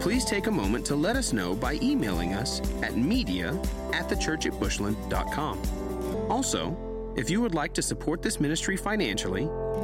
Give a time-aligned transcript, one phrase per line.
[0.00, 3.50] Please take a moment to let us know by emailing us at media
[3.92, 6.30] at thechurchatbushland.com.
[6.30, 9.42] Also, if you would like to support this ministry financially,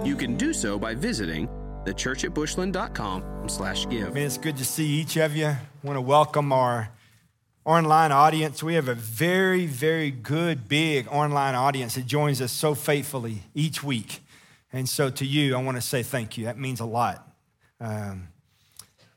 [0.09, 1.49] you can do so by visiting
[1.85, 4.15] thechurchatbushland.com slash give.
[4.15, 5.49] Man, it's good to see each of you.
[5.49, 6.89] I want to welcome our
[7.67, 8.63] online audience.
[8.63, 13.85] We have a very, very good, big online audience that joins us so faithfully each
[13.85, 14.21] week.
[14.73, 16.47] And so to you, I want to say thank you.
[16.47, 17.23] That means a lot.
[17.81, 18.29] Um,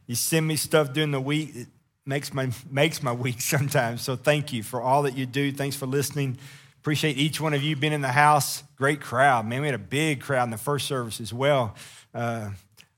[0.09, 1.51] you send me stuff during the week.
[1.55, 1.67] It
[2.03, 4.01] makes my, makes my week sometimes.
[4.01, 5.51] So thank you for all that you do.
[5.51, 6.39] Thanks for listening.
[6.79, 8.63] Appreciate each one of you being in the house.
[8.75, 9.45] Great crowd.
[9.45, 11.75] Man, we had a big crowd in the first service as well.
[12.11, 12.49] Uh,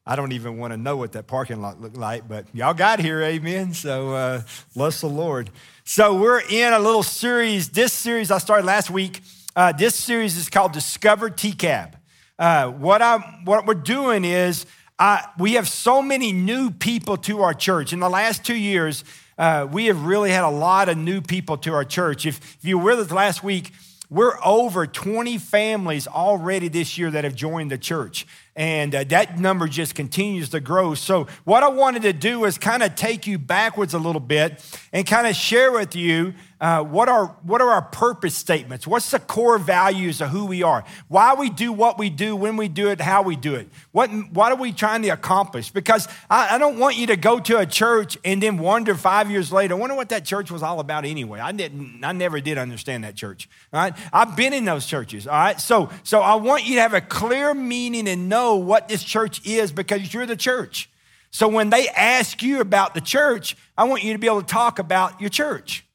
[0.06, 3.02] I don't even want to know what that parking lot looked like, but y'all got
[3.02, 3.74] here, amen.
[3.74, 4.42] So uh,
[4.74, 5.50] bless the Lord.
[5.84, 7.68] So we're in a little series.
[7.68, 9.20] This series I started last week.
[9.54, 11.96] Uh, this series is called Discover TCAB.
[12.40, 14.66] Uh, what, I, what we're doing is
[15.02, 17.92] uh, we have so many new people to our church.
[17.92, 19.04] In the last two years,
[19.36, 22.28] uh, we have really had a lot of new people to our church.
[22.28, 23.72] If, if you were with us last week,
[24.12, 28.28] we're over 20 families already this year that have joined the church.
[28.56, 30.94] And uh, that number just continues to grow.
[30.94, 34.64] So, what I wanted to do is kind of take you backwards a little bit
[34.94, 38.86] and kind of share with you uh, what, are, what are our purpose statements?
[38.86, 40.84] What's the core values of who we are?
[41.08, 43.68] Why we do what we do, when we do it, how we do it?
[43.92, 45.72] What, what are we trying to accomplish?
[45.72, 49.32] Because I, I don't want you to go to a church and then wonder five
[49.32, 51.40] years later, I wonder what that church was all about anyway.
[51.40, 53.50] I, didn't, I never did understand that church.
[53.74, 53.98] All right?
[54.14, 55.26] I've been in those churches.
[55.26, 55.60] All right?
[55.60, 59.44] So, so I want you to have a clear meaning and know what this church
[59.48, 60.92] is because you're the church.
[61.32, 64.48] So when they ask you about the church, I want you to be able to
[64.48, 65.86] talk about your church.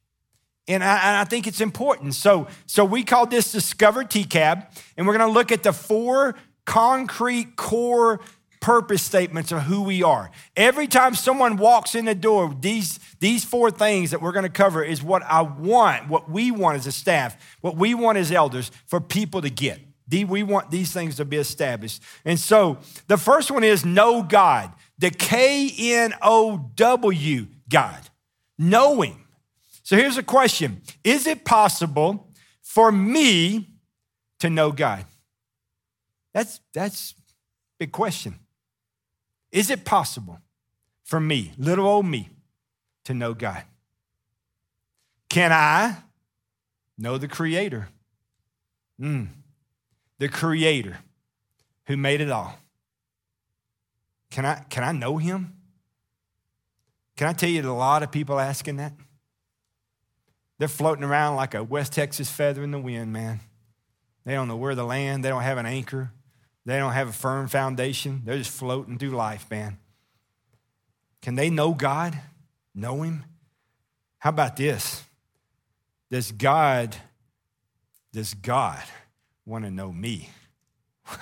[0.69, 2.15] And I, and I, think it's important.
[2.15, 4.67] So, so we call this Discover TCAB,
[4.97, 6.35] and we're going to look at the four
[6.65, 8.21] concrete core
[8.61, 10.29] purpose statements of who we are.
[10.57, 14.49] Every time someone walks in the door, these, these four things that we're going to
[14.49, 18.33] cover is what I want, what we want as a staff, what we want as
[18.33, 19.81] elders for people to get.
[20.11, 22.03] We want these things to be established.
[22.25, 28.11] And so the first one is know God, the K N O W God,
[28.59, 29.26] know Him.
[29.87, 33.69] So here's a question Is it possible for me
[34.41, 35.05] to know God?
[36.35, 37.23] That's, that's a
[37.79, 38.35] big question.
[39.53, 40.41] Is it possible
[41.05, 42.31] for me, little old me,
[43.05, 43.63] to know God?
[45.29, 45.99] Can I
[46.99, 47.89] know the Creator?
[49.01, 49.29] Mm,
[50.19, 50.99] the Creator
[51.87, 52.59] who made it all.
[54.33, 55.55] Can I, can I know Him?
[57.17, 58.93] Can I tell you that a lot of people asking that?
[60.59, 63.41] They're floating around like a West Texas feather in the wind, man.
[64.25, 65.25] They don't know where to land.
[65.25, 66.11] They don't have an anchor.
[66.65, 68.23] They don't have a firm foundation.
[68.25, 69.79] They're just floating through life, man.
[71.23, 72.19] Can they know God?
[72.75, 73.25] Know Him?
[74.19, 75.05] How about this?
[76.11, 76.97] Does God,
[78.13, 78.83] does God
[79.45, 80.31] want to know me?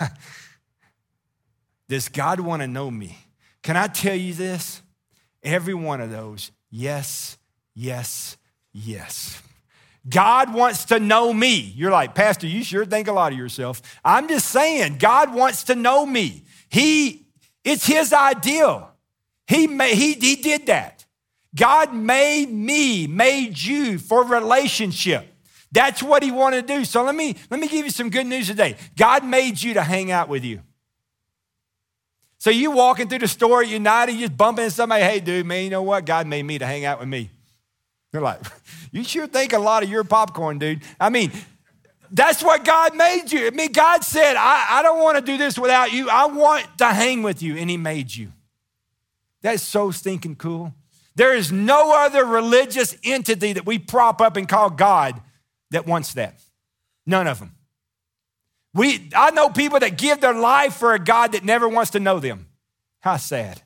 [1.89, 3.19] does God want to know me?
[3.63, 4.83] Can I tell you this?
[5.43, 7.37] Every one of those, yes,
[7.75, 8.39] yes,
[8.75, 9.41] Yes.
[10.07, 11.73] God wants to know me.
[11.77, 13.81] You're like, Pastor, you sure think a lot of yourself.
[14.05, 16.45] I'm just saying, God wants to know me.
[16.69, 17.27] He,
[17.63, 18.91] it's his ideal.
[19.47, 21.07] He, made, he, he did that.
[21.55, 25.27] God made me, made you for relationship.
[25.71, 26.85] That's what he wanted to do.
[26.85, 28.77] So let me, let me give you some good news today.
[28.97, 30.61] God made you to hang out with you.
[32.39, 35.47] So you walking through the store at United, you just bumping into somebody, hey, dude,
[35.47, 36.05] man, you know what?
[36.05, 37.31] God made me to hang out with me.
[38.15, 38.43] They're like,
[38.93, 40.83] you sure think a lot of your popcorn, dude.
[41.01, 41.33] I mean,
[42.13, 43.49] that's what God made you.
[43.49, 46.09] I mean, God said, I, I don't want to do this without you.
[46.09, 47.57] I want to hang with you.
[47.57, 48.31] And He made you.
[49.43, 50.73] That's so stinking cool.
[51.17, 55.21] There is no other religious entity that we prop up and call God
[55.73, 56.41] that wants that.
[57.07, 57.57] None of them.
[58.75, 61.99] We, I know people that give their life for a God that never wants to
[61.99, 62.47] know them.
[63.01, 63.63] How sad.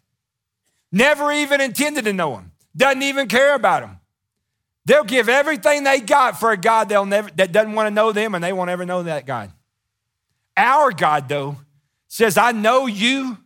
[0.91, 2.53] Never even intended to know him.
[2.75, 3.99] Doesn't even care about him.
[4.89, 8.11] They'll give everything they got for a God they'll never, that doesn't want to know
[8.11, 9.53] them and they won't ever know that God.
[10.57, 11.57] Our God, though,
[12.09, 13.37] says, I know you.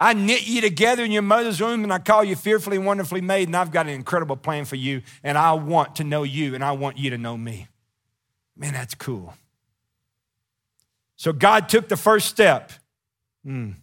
[0.00, 3.20] I knit you together in your mother's womb and I call you fearfully and wonderfully
[3.20, 6.56] made, and I've got an incredible plan for you, and I want to know you
[6.56, 7.68] and I want you to know me.
[8.56, 9.34] Man, that's cool.
[11.14, 12.72] So God took the first step.
[13.46, 13.74] Mm,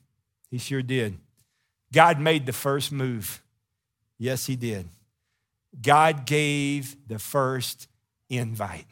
[0.51, 1.17] he sure did.
[1.93, 3.41] God made the first move.
[4.17, 4.87] Yes, He did.
[5.81, 7.87] God gave the first
[8.29, 8.85] invite.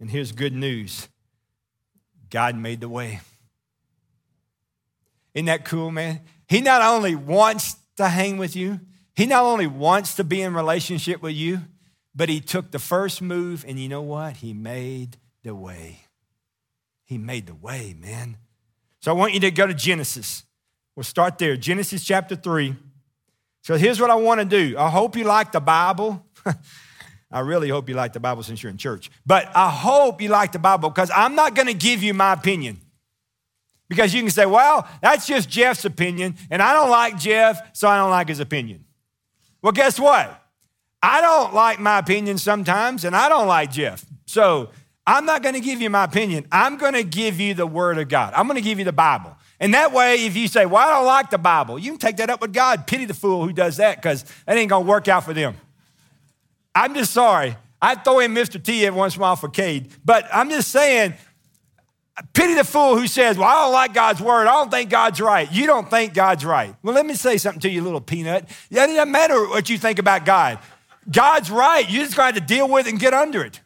[0.00, 1.08] And here's good news
[2.30, 3.20] God made the way.
[5.34, 6.20] Isn't that cool, man?
[6.48, 8.80] He not only wants to hang with you,
[9.14, 11.62] he not only wants to be in relationship with you,
[12.14, 14.38] but he took the first move and you know what?
[14.38, 16.00] He made the way.
[17.04, 18.36] He made the way, man.
[19.00, 20.44] So I want you to go to Genesis.
[20.96, 21.56] We'll start there.
[21.56, 22.76] Genesis chapter 3.
[23.64, 24.76] So here's what I want to do.
[24.76, 26.22] I hope you like the Bible.
[27.32, 29.10] I really hope you like the Bible since you're in church.
[29.24, 32.34] But I hope you like the Bible because I'm not going to give you my
[32.34, 32.82] opinion.
[33.88, 37.88] Because you can say, well, that's just Jeff's opinion, and I don't like Jeff, so
[37.88, 38.84] I don't like his opinion.
[39.62, 40.42] Well, guess what?
[41.02, 44.04] I don't like my opinion sometimes, and I don't like Jeff.
[44.26, 44.70] So
[45.06, 46.46] I'm not going to give you my opinion.
[46.52, 48.34] I'm going to give you the Word of God.
[48.36, 49.36] I'm going to give you the Bible.
[49.60, 52.16] And that way, if you say, well, I don't like the Bible, you can take
[52.16, 52.86] that up with God.
[52.86, 55.56] Pity the fool who does that because that ain't going to work out for them.
[56.74, 57.56] I'm just sorry.
[57.80, 58.62] I throw in Mr.
[58.62, 61.14] T every once in a while for Cade, but I'm just saying,
[62.32, 64.46] pity the fool who says, Well, I don't like God's word.
[64.46, 65.50] I don't think God's right.
[65.52, 66.74] You don't think God's right.
[66.82, 68.48] Well, let me say something to you, little peanut.
[68.70, 70.58] It doesn't matter what you think about God.
[71.10, 71.88] God's right.
[71.88, 73.60] You just got to deal with it and get under it.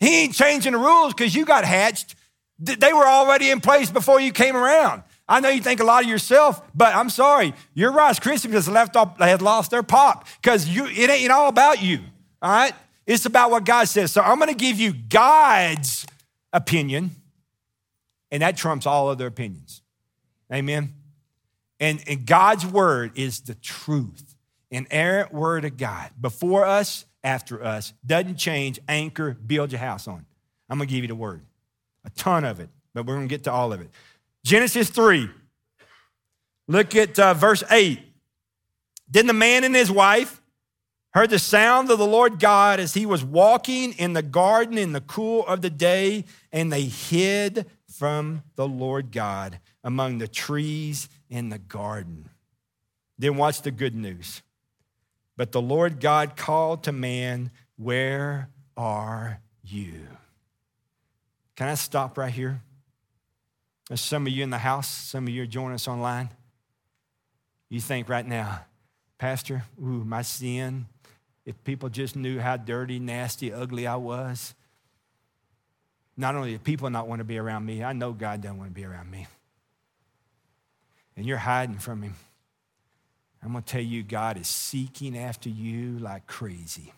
[0.00, 2.14] He ain't changing the rules because you got hatched.
[2.58, 5.02] They were already in place before you came around.
[5.28, 7.52] I know you think a lot of yourself, but I'm sorry.
[7.74, 11.30] Your Rice Krispies has left off, they had lost their pop because you it ain't
[11.30, 12.00] all about you.
[12.40, 12.72] All right?
[13.06, 14.12] It's about what God says.
[14.12, 16.06] So I'm going to give you God's
[16.52, 17.10] opinion,
[18.30, 19.82] and that trumps all other opinions.
[20.52, 20.94] Amen.
[21.80, 24.34] And, and God's word is the truth
[24.70, 30.26] inerrant word of God before us, after us, doesn't change, anchor, build your house on.
[30.68, 31.42] I'm gonna give you the word,
[32.04, 33.90] a ton of it, but we're gonna get to all of it.
[34.44, 35.28] Genesis 3,
[36.66, 38.00] look at uh, verse 8.
[39.08, 40.40] Then the man and his wife
[41.10, 44.92] heard the sound of the Lord God as he was walking in the garden in
[44.92, 51.08] the cool of the day, and they hid from the Lord God among the trees
[51.28, 52.28] in the garden.
[53.18, 54.42] Then watch the good news.
[55.36, 60.06] But the Lord God called to man, Where are you?
[61.56, 62.62] Can I stop right here?
[63.88, 66.28] There's some of you in the house, some of you are joining us online.
[67.70, 68.60] You think right now,
[69.18, 70.86] Pastor, ooh, my sin,
[71.44, 74.54] if people just knew how dirty, nasty, ugly I was,
[76.16, 78.70] not only do people not want to be around me, I know God doesn't want
[78.70, 79.26] to be around me.
[81.16, 82.14] And you're hiding from Him.
[83.42, 86.92] I'm going to tell you, God is seeking after you like crazy.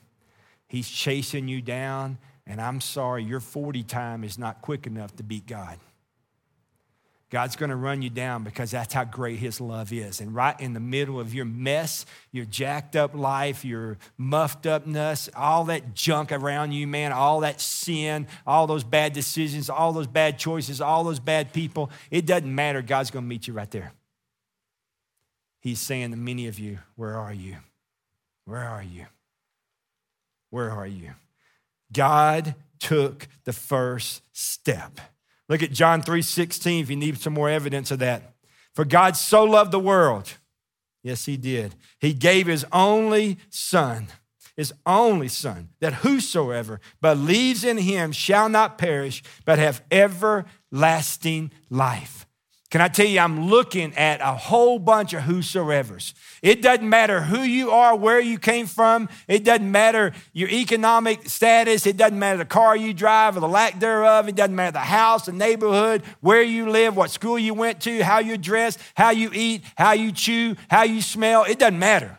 [0.66, 5.22] He's chasing you down, and I'm sorry, your 40 time is not quick enough to
[5.22, 5.78] beat God.
[7.30, 10.20] God's going to run you down because that's how great His love is.
[10.20, 15.28] And right in the middle of your mess, your jacked up life, your muffed upness,
[15.36, 20.08] all that junk around you, man, all that sin, all those bad decisions, all those
[20.08, 22.82] bad choices, all those bad people, it doesn't matter.
[22.82, 23.92] God's going to meet you right there.
[25.60, 27.56] He's saying to many of you, Where are you?
[28.44, 29.06] Where are you?
[30.50, 31.12] Where are you?
[31.92, 35.00] God took the first step.
[35.50, 38.34] Look at John 3:16 if you need some more evidence of that.
[38.72, 40.34] For God so loved the world.
[41.02, 41.74] Yes, he did.
[41.98, 44.08] He gave his only son,
[44.56, 52.26] his only son, that whosoever believes in him shall not perish, but have everlasting life.
[52.70, 56.14] Can I tell you, I'm looking at a whole bunch of whosoever's.
[56.40, 59.08] It doesn't matter who you are, where you came from.
[59.26, 61.84] It doesn't matter your economic status.
[61.84, 64.28] It doesn't matter the car you drive or the lack thereof.
[64.28, 68.04] It doesn't matter the house, the neighborhood, where you live, what school you went to,
[68.04, 71.42] how you dress, how you eat, how you chew, how you smell.
[71.42, 72.18] It doesn't matter.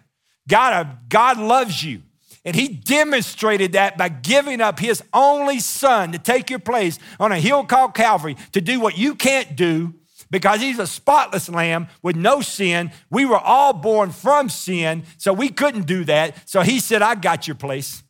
[0.49, 2.01] God, uh, God loves you.
[2.43, 7.31] And he demonstrated that by giving up his only son to take your place on
[7.31, 9.93] a hill called Calvary to do what you can't do
[10.31, 12.91] because he's a spotless lamb with no sin.
[13.11, 16.49] We were all born from sin, so we couldn't do that.
[16.49, 18.03] So he said, I got your place.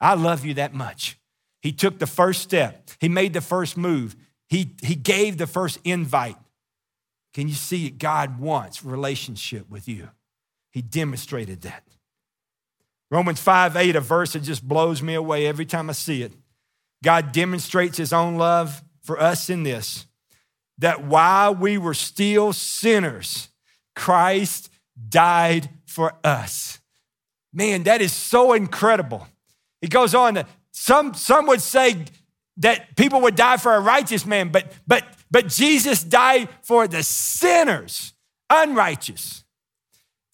[0.00, 1.18] I love you that much.
[1.62, 4.16] He took the first step, he made the first move,
[4.48, 6.36] he, he gave the first invite.
[7.32, 7.98] Can you see it?
[7.98, 10.08] God wants relationship with you.
[10.72, 11.84] He demonstrated that.
[13.10, 16.32] Romans 5 8, a verse that just blows me away every time I see it.
[17.02, 20.06] God demonstrates his own love for us in this
[20.80, 23.48] that while we were still sinners,
[23.94, 24.70] Christ
[25.08, 26.80] died for us.
[27.52, 29.26] Man, that is so incredible.
[29.80, 32.04] He goes on some, some would say
[32.58, 37.02] that people would die for a righteous man, but, but, but Jesus died for the
[37.02, 38.12] sinners,
[38.48, 39.44] unrighteous.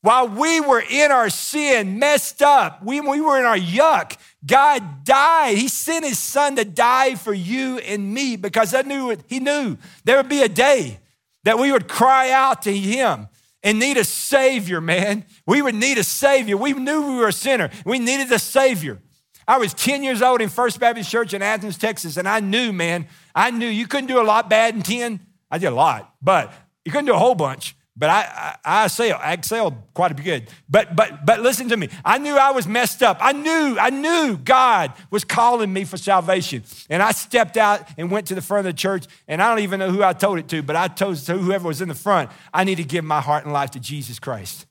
[0.03, 5.05] While we were in our sin, messed up, we, we were in our yuck, God
[5.05, 5.59] died.
[5.59, 9.77] He sent his son to die for you and me because I knew he knew
[10.05, 11.01] there would be a day
[11.45, 13.29] that we would cry out to him
[13.63, 15.25] and need a savior, man.
[15.47, 16.57] We would need a savior.
[16.57, 17.71] We knew we were a sinner.
[17.85, 19.01] We needed a savior.
[19.49, 22.73] I was 10 years old in First Baptist Church in Athens, Texas, and I knew,
[22.73, 25.21] man, I knew you couldn't do a lot bad in 10.
[25.51, 26.53] I did a lot, but
[26.85, 27.77] you couldn't do a whole bunch.
[27.99, 30.49] But I, I, I I excelled quite a bit good.
[30.69, 31.89] But, but, but listen to me.
[32.05, 33.17] I knew I was messed up.
[33.21, 36.63] I knew, I knew God was calling me for salvation.
[36.91, 39.07] And I stepped out and went to the front of the church.
[39.27, 41.69] And I don't even know who I told it to, but I told to whoever
[41.69, 44.67] was in the front, I need to give my heart and life to Jesus Christ.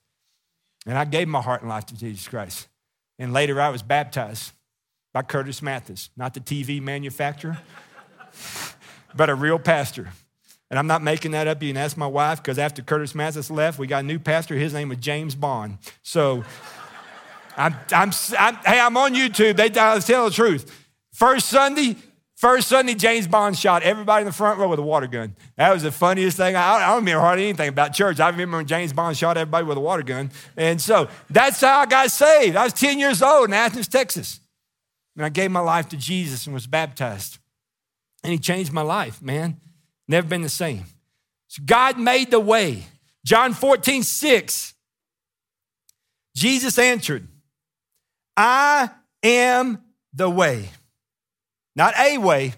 [0.86, 2.68] And I gave my heart and life to Jesus Christ.
[3.18, 4.52] And later I was baptized
[5.14, 7.58] by Curtis Mathis, not the TV manufacturer,
[9.16, 10.10] but a real pastor.
[10.70, 11.62] And I'm not making that up.
[11.62, 14.56] You can ask my wife, because after Curtis Mathis left, we got a new pastor.
[14.56, 15.78] His name was James Bond.
[16.02, 16.44] So
[17.58, 19.58] I'm, I'm, I'm, hey, I'm on YouTube.
[19.58, 20.72] They tell the truth.
[21.14, 21.96] First Sunday,
[22.36, 25.36] First Sunday, James Bond shot everybody in the front row with a water gun.
[25.56, 26.56] That was the funniest thing.
[26.56, 28.20] I, I don't remember hardly anything about church.
[28.20, 30.32] I remember when James Bond shot everybody with a water gun.
[30.58, 32.58] And so that's how I got saved.
[32.58, 34.42] I was 10 years old in Athens, Texas.
[35.16, 37.38] And I gave my life to Jesus and was baptized.
[38.22, 39.62] And he changed my life, man.
[40.08, 40.86] Never been the same.
[41.48, 42.84] So God made the way.
[43.26, 44.74] John 14, 6.
[46.36, 47.28] Jesus answered,
[48.38, 48.90] I
[49.24, 49.82] am
[50.14, 50.70] the way.
[51.76, 52.54] Not a way,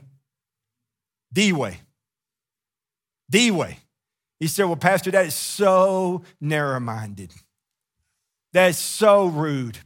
[1.32, 1.80] the way.
[3.30, 3.78] The way.
[4.40, 7.34] He said, Well, Pastor, that is so narrow minded.
[8.54, 9.78] That is so rude.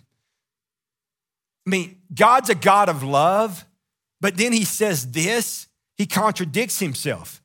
[1.66, 3.66] I mean, God's a God of love,
[4.20, 7.41] but then he says this, he contradicts himself.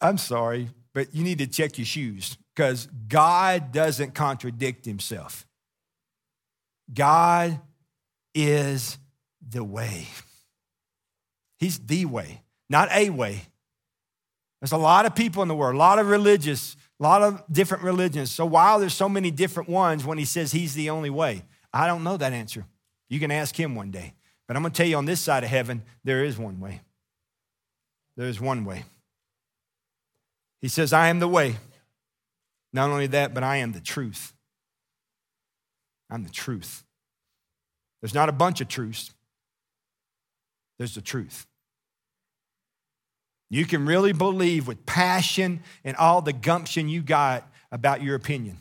[0.00, 5.46] I'm sorry, but you need to check your shoes because God doesn't contradict himself.
[6.92, 7.60] God
[8.34, 8.98] is
[9.46, 10.06] the way.
[11.58, 13.42] He's the way, not a way.
[14.60, 17.42] There's a lot of people in the world, a lot of religious, a lot of
[17.50, 18.30] different religions.
[18.30, 21.86] So while there's so many different ones when he says he's the only way, I
[21.86, 22.64] don't know that answer.
[23.08, 24.14] You can ask him one day.
[24.46, 26.80] But I'm going to tell you on this side of heaven, there is one way.
[28.16, 28.84] There is one way.
[30.66, 31.58] He says, I am the way.
[32.72, 34.32] Not only that, but I am the truth.
[36.10, 36.82] I'm the truth.
[38.02, 39.14] There's not a bunch of truths,
[40.76, 41.46] there's the truth.
[43.48, 48.58] You can really believe with passion and all the gumption you got about your opinion.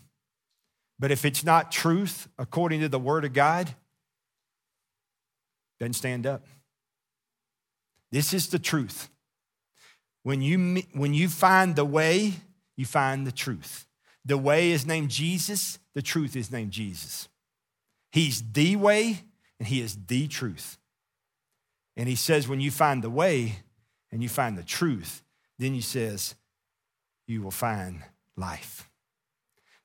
[0.99, 3.73] But if it's not truth according to the Word of God,
[5.79, 6.45] doesn't stand up.
[8.11, 9.09] This is the truth.
[10.25, 12.33] When you, when you find the way,
[12.75, 13.85] you find the truth.
[14.25, 17.29] The way is named Jesus, the truth is named Jesus.
[18.11, 19.21] He's the way
[19.59, 20.79] and He is the truth.
[21.95, 23.57] And He says, when you find the way
[24.11, 25.21] and you find the truth,
[25.59, 26.33] then He says,
[27.27, 28.01] you will find
[28.35, 28.89] life.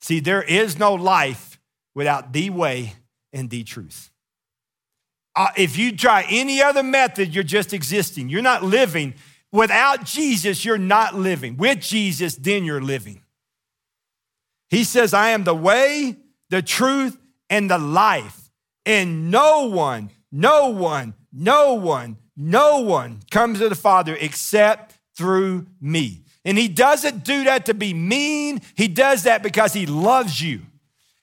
[0.01, 1.61] See, there is no life
[1.95, 2.95] without the way
[3.31, 4.11] and the truth.
[5.37, 8.31] Uh, if you try any other method, you're just existing.
[8.31, 9.13] You're not living.
[9.53, 11.57] Without Jesus, you're not living.
[11.57, 13.23] With Jesus, then you're living.
[14.69, 16.17] He says, I am the way,
[16.49, 18.51] the truth, and the life.
[18.87, 25.67] And no one, no one, no one, no one comes to the Father except through
[25.81, 26.23] me.
[26.45, 30.63] And he doesn't do that to be mean, he does that because he loves you.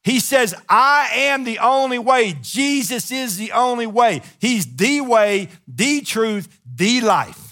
[0.04, 2.38] He says, I am the only way.
[2.42, 4.22] Jesus is the only way.
[4.40, 7.47] He's the way, the truth, the life.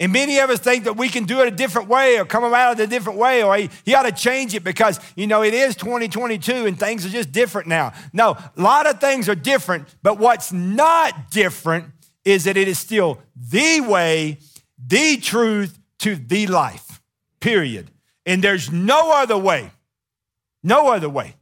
[0.00, 2.42] And many of us think that we can do it a different way or come
[2.42, 5.42] about it a different way or he, he ought to change it because, you know,
[5.42, 7.92] it is 2022 and things are just different now.
[8.12, 11.86] No, a lot of things are different, but what's not different
[12.24, 14.38] is that it is still the way,
[14.84, 17.00] the truth to the life,
[17.38, 17.90] period.
[18.26, 19.70] And there's no other way,
[20.62, 21.36] no other way.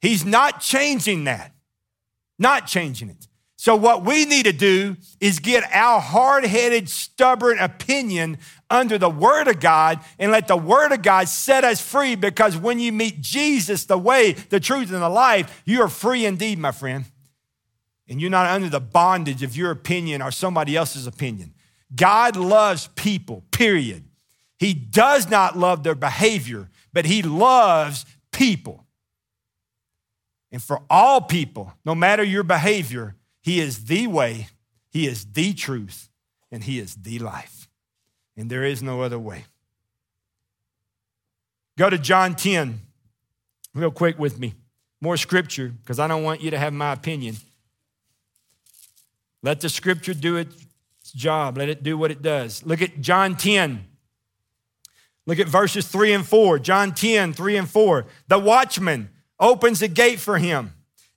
[0.00, 1.52] He's not changing that,
[2.38, 3.28] not changing it.
[3.60, 8.38] So, what we need to do is get our hard headed, stubborn opinion
[8.70, 12.56] under the Word of God and let the Word of God set us free because
[12.56, 16.58] when you meet Jesus, the way, the truth, and the life, you are free indeed,
[16.58, 17.04] my friend.
[18.08, 21.52] And you're not under the bondage of your opinion or somebody else's opinion.
[21.94, 24.04] God loves people, period.
[24.58, 28.86] He does not love their behavior, but He loves people.
[30.50, 33.16] And for all people, no matter your behavior,
[33.50, 34.46] He is the way,
[34.90, 36.08] He is the truth,
[36.52, 37.68] and He is the life.
[38.36, 39.42] And there is no other way.
[41.76, 42.78] Go to John 10,
[43.74, 44.54] real quick with me.
[45.00, 47.38] More scripture, because I don't want you to have my opinion.
[49.42, 50.54] Let the scripture do its
[51.12, 52.64] job, let it do what it does.
[52.64, 53.84] Look at John 10.
[55.26, 56.60] Look at verses 3 and 4.
[56.60, 58.06] John 10, 3 and 4.
[58.28, 60.72] The watchman opens the gate for him,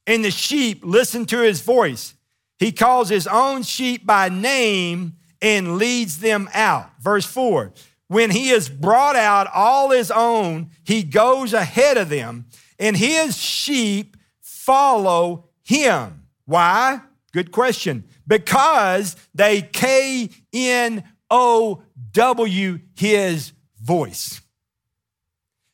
[0.07, 2.15] and the sheep listen to his voice.
[2.63, 6.91] He calls his own sheep by name and leads them out.
[7.01, 7.73] Verse 4
[8.07, 12.45] When he has brought out all his own, he goes ahead of them,
[12.79, 16.27] and his sheep follow him.
[16.45, 17.01] Why?
[17.33, 18.05] Good question.
[18.25, 23.51] Because they K N O W his
[23.81, 24.39] voice.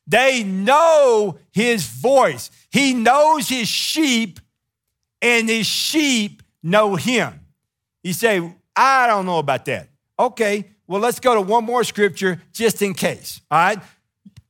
[0.08, 2.50] They know his voice.
[2.72, 4.40] He knows his sheep,
[5.22, 7.40] and his sheep know him.
[8.02, 9.88] You say, I don't know about that.
[10.18, 13.40] Okay, well, let's go to one more scripture just in case.
[13.50, 13.78] All right.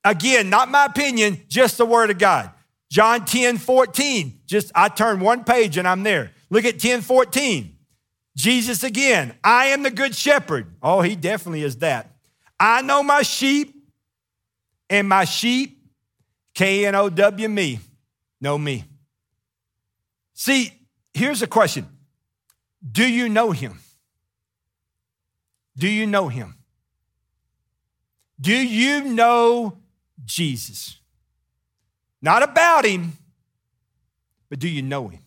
[0.05, 2.51] Again, not my opinion, just the word of God.
[2.91, 4.41] John 10 14.
[4.47, 6.33] Just I turn one page and I'm there.
[6.49, 7.77] Look at 10 14.
[8.37, 10.67] Jesus again, I am the good shepherd.
[10.83, 12.17] Oh, he definitely is that.
[12.59, 13.75] I know my sheep,
[14.91, 15.79] and my sheep,
[16.55, 17.79] K N O W me,
[18.41, 18.85] know me.
[20.35, 20.73] See,
[21.15, 21.89] here's a question
[22.89, 23.81] Do you know him?
[25.77, 26.57] Do you know him?
[28.41, 29.79] Do you know
[30.25, 30.99] Jesus?
[32.23, 33.13] Not about him,
[34.49, 35.21] but do you know him?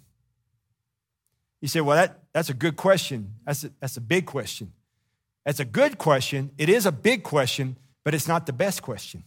[1.62, 3.36] You say, well, that, that's a good question.
[3.46, 4.74] That's a, that's a big question.
[5.46, 6.52] That's a good question.
[6.58, 9.24] It is a big question, but it's not the best question.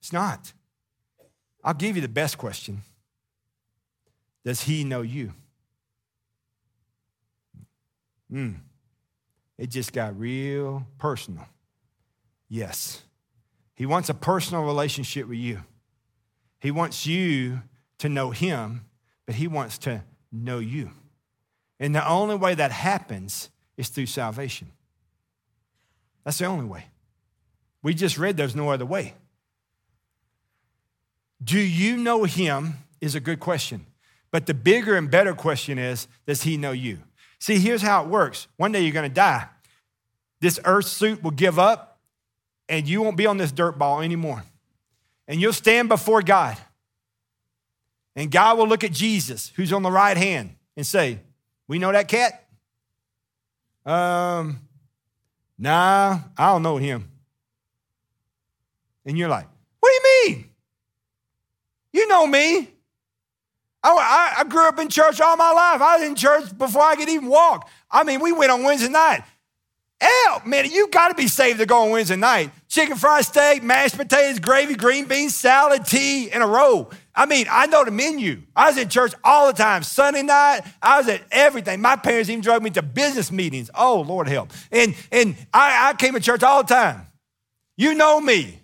[0.00, 0.52] It's not.
[1.64, 2.82] I'll give you the best question
[4.44, 5.32] Does he know you?
[8.32, 8.52] Hmm.
[9.58, 11.46] It just got real personal.
[12.48, 13.02] Yes.
[13.74, 15.60] He wants a personal relationship with you.
[16.58, 17.60] He wants you
[17.98, 18.86] to know him,
[19.26, 20.90] but he wants to know you.
[21.78, 24.72] And the only way that happens is through salvation.
[26.24, 26.86] That's the only way.
[27.82, 29.14] We just read there's no other way.
[31.42, 33.84] Do you know him is a good question.
[34.30, 36.98] But the bigger and better question is does he know you?
[37.42, 38.46] See, here's how it works.
[38.56, 39.48] One day you're going to die.
[40.40, 41.98] This earth suit will give up,
[42.68, 44.44] and you won't be on this dirt ball anymore.
[45.26, 46.56] And you'll stand before God.
[48.14, 51.18] And God will look at Jesus, who's on the right hand, and say,
[51.66, 52.46] We know that cat?
[53.84, 54.60] Um,
[55.58, 57.10] nah, I don't know him.
[59.04, 59.48] And you're like,
[59.80, 60.50] What do you mean?
[61.92, 62.71] You know me.
[63.84, 65.80] I, I, grew up in church all my life.
[65.80, 67.68] I was in church before I could even walk.
[67.90, 69.24] I mean, we went on Wednesday night.
[70.00, 72.50] Hell, man, you got to be saved to go on Wednesday night.
[72.68, 76.90] Chicken fried steak, mashed potatoes, gravy, green beans, salad, tea, and a roll.
[77.14, 78.42] I mean, I know the menu.
[78.56, 79.84] I was in church all the time.
[79.84, 81.80] Sunday night, I was at everything.
[81.80, 83.70] My parents even drove me to business meetings.
[83.74, 84.50] Oh, Lord help.
[84.72, 87.06] And, and I, I came to church all the time.
[87.76, 88.60] You know me.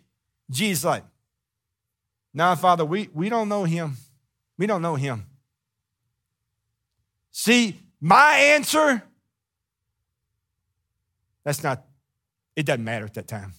[0.50, 1.04] Jesus like,
[2.34, 3.96] now, Father, we, we don't know him.
[4.58, 5.24] We don't know him.
[7.30, 9.02] See, my answer,
[11.44, 11.84] that's not,
[12.56, 13.52] it doesn't matter at that time.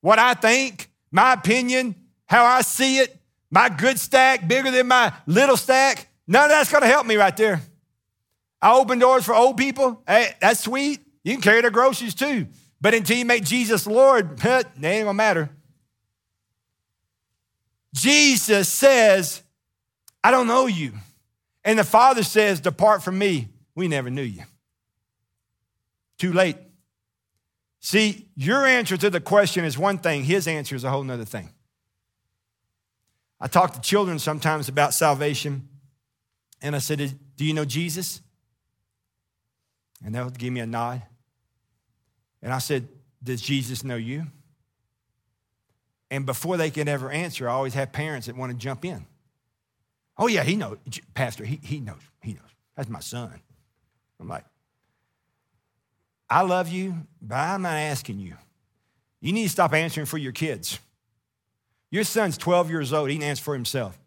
[0.00, 3.16] What I think, my opinion, how I see it,
[3.50, 7.36] my good stack bigger than my little stack, none of that's gonna help me right
[7.36, 7.60] there.
[8.60, 10.02] I open doors for old people.
[10.06, 11.00] Hey, that's sweet.
[11.24, 12.46] You can carry their groceries too.
[12.80, 15.50] But until you make Jesus Lord, it ain't gonna matter.
[17.94, 19.41] Jesus says,
[20.24, 20.92] I don't know you.
[21.64, 23.48] And the Father says, Depart from me.
[23.74, 24.42] We never knew you.
[26.18, 26.56] Too late.
[27.80, 31.24] See, your answer to the question is one thing, his answer is a whole other
[31.24, 31.50] thing.
[33.40, 35.68] I talk to children sometimes about salvation,
[36.60, 36.98] and I said,
[37.36, 38.20] Do you know Jesus?
[40.04, 41.02] And they'll give me a nod.
[42.40, 42.86] And I said,
[43.22, 44.26] Does Jesus know you?
[46.08, 49.06] And before they can ever answer, I always have parents that want to jump in.
[50.18, 50.78] Oh, yeah, he knows.
[51.14, 52.00] Pastor, he, he knows.
[52.22, 52.42] He knows.
[52.76, 53.40] That's my son.
[54.20, 54.44] I'm like,
[56.28, 58.36] I love you, but I'm not asking you.
[59.20, 60.78] You need to stop answering for your kids.
[61.90, 63.10] Your son's 12 years old.
[63.10, 63.98] He can answer for himself.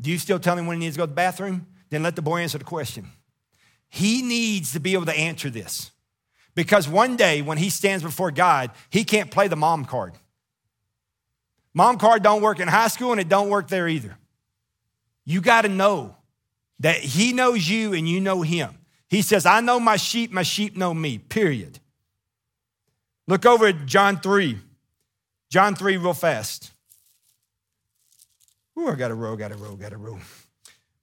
[0.00, 1.66] Do you still tell him when he needs to go to the bathroom?
[1.90, 3.08] Then let the boy answer the question.
[3.88, 5.90] He needs to be able to answer this
[6.54, 10.14] because one day when he stands before God, he can't play the mom card.
[11.74, 14.16] Mom card don't work in high school and it don't work there either.
[15.24, 16.16] You got to know
[16.80, 18.78] that he knows you and you know him.
[19.08, 21.78] He says, I know my sheep, my sheep know me, period.
[23.26, 24.58] Look over at John 3.
[25.50, 26.72] John 3, real fast.
[28.78, 30.18] Ooh, I got a row, got a row, got a row.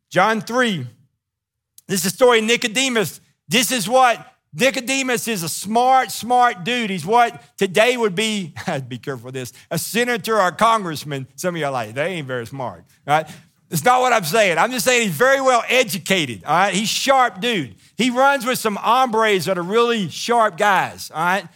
[0.10, 0.86] John 3.
[1.88, 3.22] This is the story of Nicodemus.
[3.48, 6.90] This is what Nicodemus is a smart, smart dude.
[6.90, 11.28] He's what today would be, I'd be careful with this, a senator or a congressman.
[11.36, 13.30] Some of you are like, they ain't very smart, right?
[13.72, 14.58] That's not what I'm saying.
[14.58, 16.74] I'm just saying he's very well educated, all right?
[16.74, 17.76] He's sharp dude.
[17.96, 21.48] He runs with some hombres that are really sharp guys, all right?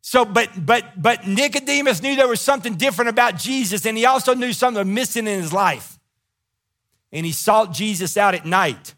[0.00, 4.34] So, but but but Nicodemus knew there was something different about Jesus, and he also
[4.34, 5.98] knew something was missing in his life.
[7.10, 8.94] And he sought Jesus out at night.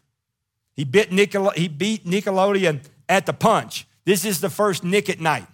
[0.75, 3.87] He bit Nicol- he beat Nickelodeon at the punch.
[4.05, 5.47] This is the first Nick at Nite.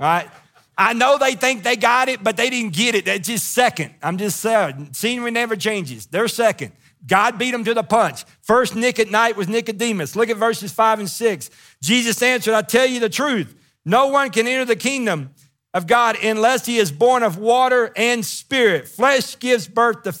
[0.00, 0.30] All right.
[0.78, 3.06] I know they think they got it, but they didn't get it.
[3.06, 3.94] They're just second.
[4.02, 6.06] I'm just saying, scenery never changes.
[6.06, 6.72] They're second.
[7.06, 8.24] God beat them to the punch.
[8.42, 10.16] First Nick at Nite was Nicodemus.
[10.16, 11.50] Look at verses five and six.
[11.82, 13.54] Jesus answered, I tell you the truth.
[13.84, 15.30] No one can enter the kingdom
[15.72, 18.88] of God unless he is born of water and spirit.
[18.88, 20.12] Flesh gives birth to,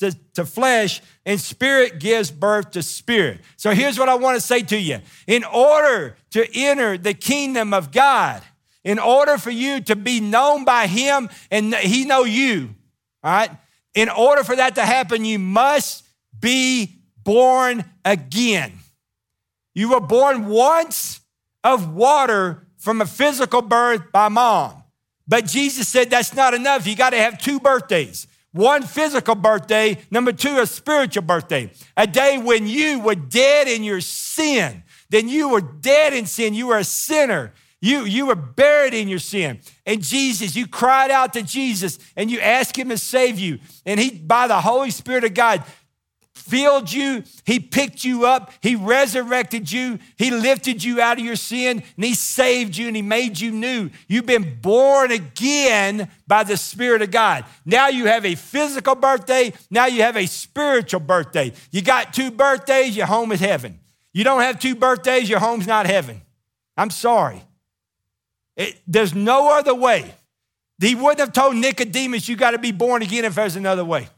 [0.00, 3.40] to, to flesh, and spirit gives birth to spirit.
[3.56, 4.98] So here's what I want to say to you.
[5.26, 8.42] In order to enter the kingdom of God,
[8.84, 12.74] in order for you to be known by him and he know you,
[13.22, 13.50] all right?
[13.94, 16.04] In order for that to happen, you must
[16.38, 18.72] be born again.
[19.74, 21.20] You were born once
[21.62, 24.82] of water from a physical birth by mom.
[25.28, 26.86] But Jesus said that's not enough.
[26.86, 28.26] You got to have two birthdays.
[28.52, 31.70] One physical birthday, number two, a spiritual birthday.
[31.96, 34.82] A day when you were dead in your sin.
[35.08, 36.54] Then you were dead in sin.
[36.54, 37.54] You were a sinner.
[37.82, 39.60] You, you were buried in your sin.
[39.84, 43.58] And Jesus, you cried out to Jesus and you asked him to save you.
[43.84, 45.64] And he, by the Holy Spirit of God,
[46.32, 51.36] filled you, He picked you up, He resurrected you, He lifted you out of your
[51.36, 53.90] sin, and He saved you and He made you new.
[54.08, 57.44] You've been born again by the Spirit of God.
[57.64, 61.52] Now you have a physical birthday, now you have a spiritual birthday.
[61.70, 63.80] You got two birthdays, your home is heaven.
[64.12, 66.22] You don't have two birthdays, your home's not heaven.
[66.76, 67.42] I'm sorry.
[68.56, 70.14] It, there's no other way.
[70.80, 74.08] He wouldn't have told Nicodemus, you got to be born again if there's another way.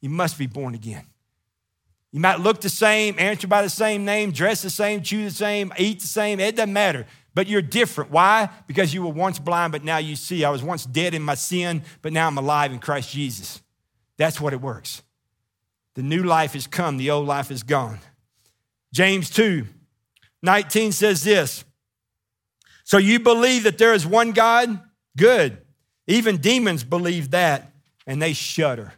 [0.00, 1.04] You must be born again.
[2.12, 5.30] You might look the same, answer by the same name, dress the same, chew the
[5.30, 6.40] same, eat the same.
[6.40, 7.06] It doesn't matter.
[7.34, 8.10] But you're different.
[8.10, 8.48] Why?
[8.66, 10.44] Because you were once blind, but now you see.
[10.44, 13.60] I was once dead in my sin, but now I'm alive in Christ Jesus.
[14.16, 15.02] That's what it works.
[15.94, 17.98] The new life has come, the old life is gone.
[18.94, 19.66] James 2
[20.42, 21.65] 19 says this
[22.86, 24.80] So you believe that there is one God?
[25.16, 25.58] Good.
[26.06, 27.72] Even demons believe that,
[28.06, 28.92] and they shudder.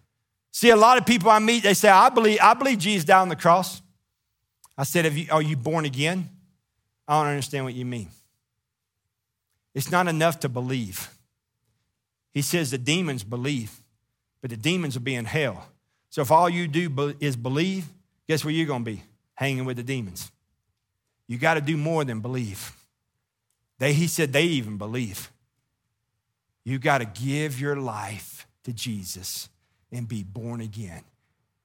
[0.53, 3.23] See, a lot of people I meet, they say, I believe, I believe Jesus died
[3.23, 3.81] on the cross.
[4.77, 6.29] I said, you, Are you born again?
[7.09, 8.09] I don't understand what you mean.
[9.75, 11.09] It's not enough to believe.
[12.35, 13.81] He says the demons believe,
[14.43, 15.67] but the demons will be in hell.
[16.11, 17.87] So if all you do is believe,
[18.29, 19.03] guess where you're going to be?
[19.33, 20.31] Hanging with the demons.
[21.27, 22.75] You got to do more than believe.
[23.79, 25.31] They, he said they even believe.
[26.65, 29.49] You got to give your life to Jesus
[29.91, 31.03] and be born again.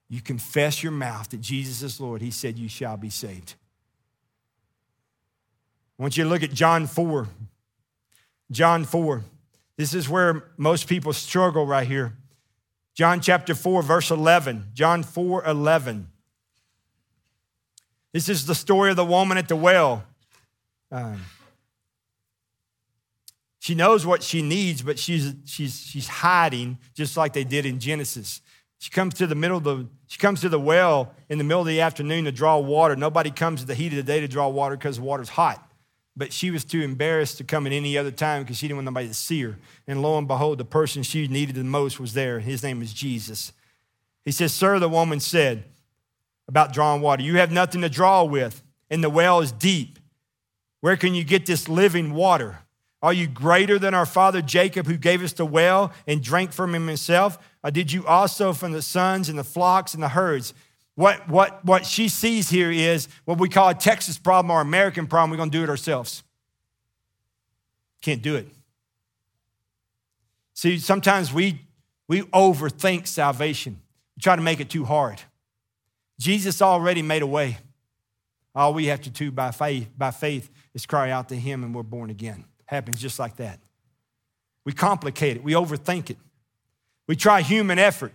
[0.09, 3.55] You confess your mouth that Jesus is Lord, He said, You shall be saved.
[5.97, 7.27] I want you to look at John 4.
[8.51, 9.23] John 4.
[9.77, 12.13] This is where most people struggle right here.
[12.93, 14.67] John chapter 4, verse 11.
[14.73, 16.09] John 4 11.
[18.11, 20.03] This is the story of the woman at the well.
[20.91, 21.21] Um,
[23.63, 27.79] she knows what she needs, but she's, she's, she's hiding, just like they did in
[27.79, 28.41] Genesis.
[28.77, 31.61] She comes to the middle of the, she comes to the well in the middle
[31.61, 32.97] of the afternoon to draw water.
[32.97, 35.65] Nobody comes at the heat of the day to draw water because the water's hot.
[36.13, 38.85] But she was too embarrassed to come at any other time because she didn't want
[38.87, 39.57] nobody to see her.
[39.87, 42.41] And lo and behold, the person she needed the most was there.
[42.41, 43.53] His name was Jesus.
[44.25, 45.63] He says, Sir, the woman said
[46.49, 49.99] about drawing water, You have nothing to draw with, and the well is deep.
[50.81, 52.59] Where can you get this living water?
[53.03, 56.73] Are you greater than our father Jacob, who gave us the well and drank from
[56.73, 57.37] him himself?
[57.61, 60.53] Or did you also from the sons and the flocks and the herds?
[60.95, 65.05] What, what, what she sees here is what we call a Texas problem or American
[65.05, 65.31] problem.
[65.31, 66.23] We're going to do it ourselves.
[68.01, 68.47] Can't do it.
[70.53, 71.59] See, sometimes we,
[72.07, 73.81] we overthink salvation,
[74.15, 75.21] we try to make it too hard.
[76.19, 77.57] Jesus already made a way.
[78.55, 81.75] All we have to do by faith, by faith is cry out to him and
[81.75, 83.59] we're born again happens just like that.
[84.65, 86.17] We complicate it, we overthink it.
[87.07, 88.13] We try human effort.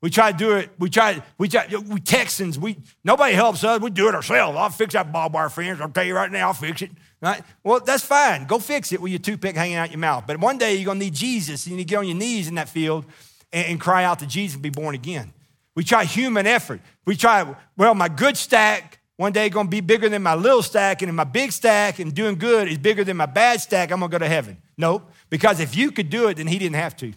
[0.00, 0.70] We try to do it.
[0.78, 1.20] We try.
[1.38, 1.66] We try.
[1.66, 2.58] We Texans.
[2.58, 3.80] We nobody helps us.
[3.80, 4.56] We do it ourselves.
[4.56, 5.80] I'll fix that barbed wire fence.
[5.80, 6.48] I'll tell you right now.
[6.48, 6.92] I'll fix it.
[7.20, 7.42] Right?
[7.64, 8.46] Well, that's fine.
[8.46, 10.24] Go fix it with your toothpick hanging out your mouth.
[10.26, 11.66] But one day you're gonna need Jesus.
[11.66, 13.06] And you need to get on your knees in that field
[13.52, 15.32] and, and cry out to Jesus and be born again.
[15.74, 16.80] We try human effort.
[17.04, 17.56] We try.
[17.76, 21.14] Well, my good stack one day gonna be bigger than my little stack, and in
[21.14, 23.90] my big stack and doing good is bigger than my bad stack.
[23.90, 24.58] I'm gonna go to heaven.
[24.76, 25.10] Nope.
[25.28, 27.12] Because if you could do it, then he didn't have to.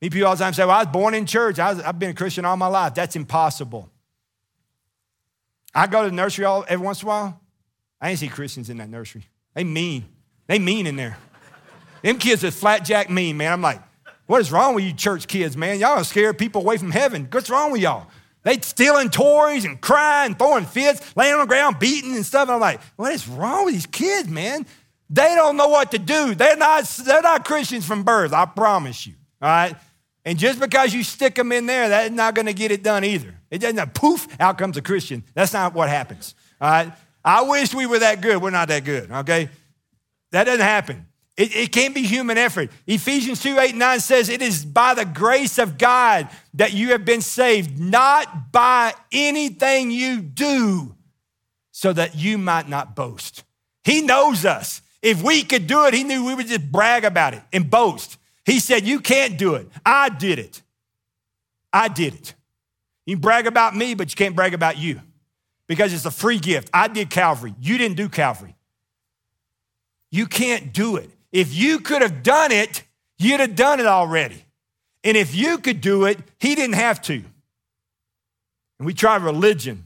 [0.00, 1.58] Me people all the time say, Well, I was born in church.
[1.58, 2.94] I have been a Christian all my life.
[2.94, 3.90] That's impossible.
[5.74, 7.40] I go to the nursery all, every once in a while.
[8.00, 9.26] I ain't see Christians in that nursery.
[9.52, 10.06] They mean.
[10.46, 11.18] They mean in there.
[12.02, 13.52] Them kids are flat jack mean, man.
[13.52, 13.80] I'm like,
[14.24, 15.78] what is wrong with you church kids, man?
[15.78, 17.28] Y'all are scaring people away from heaven.
[17.30, 18.06] What's wrong with y'all?
[18.44, 22.48] They stealing toys and crying, throwing fits, laying on the ground, beating and stuff.
[22.48, 24.66] And I'm like, what is wrong with these kids, man?
[25.08, 26.34] They don't know what to do.
[26.34, 29.14] They're not, they're not Christians from birth, I promise you.
[29.40, 29.76] All right?
[30.24, 33.04] And just because you stick them in there, that's not going to get it done
[33.04, 33.34] either.
[33.50, 35.24] It doesn't, poof, out comes a Christian.
[35.34, 36.34] That's not what happens.
[36.60, 36.92] All right?
[37.24, 38.40] I wish we were that good.
[38.40, 39.50] We're not that good, okay?
[40.30, 41.06] That doesn't happen.
[41.36, 42.70] It, it, can't be human effort.
[42.86, 47.06] Ephesians 2 8 9 says, It is by the grace of God that you have
[47.06, 50.94] been saved, not by anything you do,
[51.70, 53.44] so that you might not boast.
[53.82, 54.82] He knows us.
[55.00, 58.18] If we could do it, He knew we would just brag about it and boast.
[58.44, 59.68] He said, You can't do it.
[59.86, 60.62] I did it.
[61.72, 62.34] I did it.
[63.06, 65.00] You brag about me, but you can't brag about you
[65.66, 66.68] because it's a free gift.
[66.74, 67.54] I did Calvary.
[67.58, 68.54] You didn't do Calvary.
[70.10, 71.10] You can't do it.
[71.32, 72.82] If you could have done it,
[73.18, 74.44] you'd have done it already.
[75.02, 77.24] And if you could do it, he didn't have to.
[78.78, 79.84] And we try religion,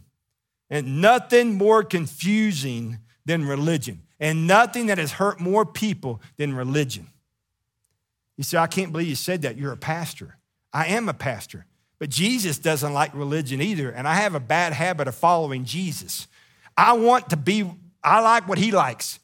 [0.68, 7.06] and nothing more confusing than religion, and nothing that has hurt more people than religion.
[8.36, 9.56] You say, I can't believe you said that.
[9.56, 10.36] You're a pastor.
[10.72, 11.66] I am a pastor.
[11.98, 13.90] But Jesus doesn't like religion either.
[13.90, 16.26] And I have a bad habit of following Jesus.
[16.76, 17.70] I want to be,
[18.04, 19.18] I like what he likes.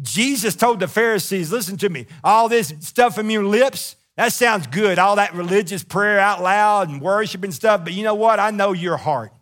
[0.00, 4.66] Jesus told the Pharisees, listen to me, all this stuff from your lips, that sounds
[4.66, 4.98] good.
[4.98, 7.84] All that religious prayer out loud and worship and stuff.
[7.84, 8.38] But you know what?
[8.38, 9.32] I know your heart,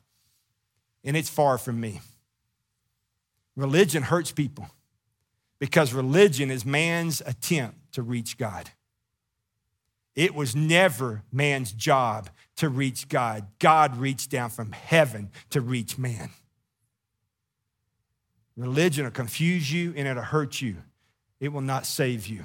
[1.02, 2.00] and it's far from me.
[3.56, 4.68] Religion hurts people
[5.58, 8.70] because religion is man's attempt to reach God.
[10.14, 13.46] It was never man's job to reach God.
[13.58, 16.30] God reached down from heaven to reach man.
[18.58, 20.76] Religion will confuse you and it'll hurt you.
[21.38, 22.44] It will not save you.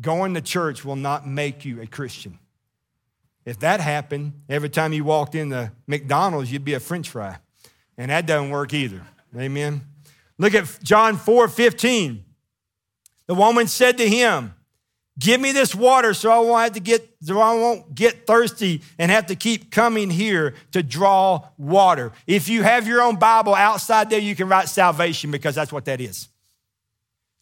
[0.00, 2.38] Going to church will not make you a Christian.
[3.44, 7.36] If that happened, every time you walked in the McDonald's, you'd be a french fry.
[7.98, 9.02] And that doesn't work either.
[9.36, 9.82] Amen.
[10.38, 12.24] Look at John 4 15.
[13.26, 14.54] The woman said to him,
[15.18, 18.80] Give me this water so I won't have to get so I won't get thirsty
[18.98, 22.12] and have to keep coming here to draw water.
[22.26, 25.84] If you have your own Bible outside there, you can write salvation because that's what
[25.84, 26.28] that is.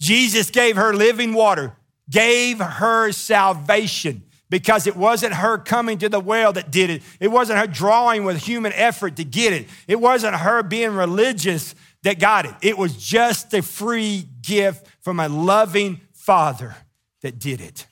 [0.01, 1.77] Jesus gave her living water,
[2.11, 7.03] gave her salvation because it wasn't her coming to the well that did it.
[7.21, 9.69] It wasn't her drawing with human effort to get it.
[9.87, 12.55] It wasn't her being religious that got it.
[12.63, 16.75] It was just a free gift from a loving Father
[17.23, 17.87] that did it.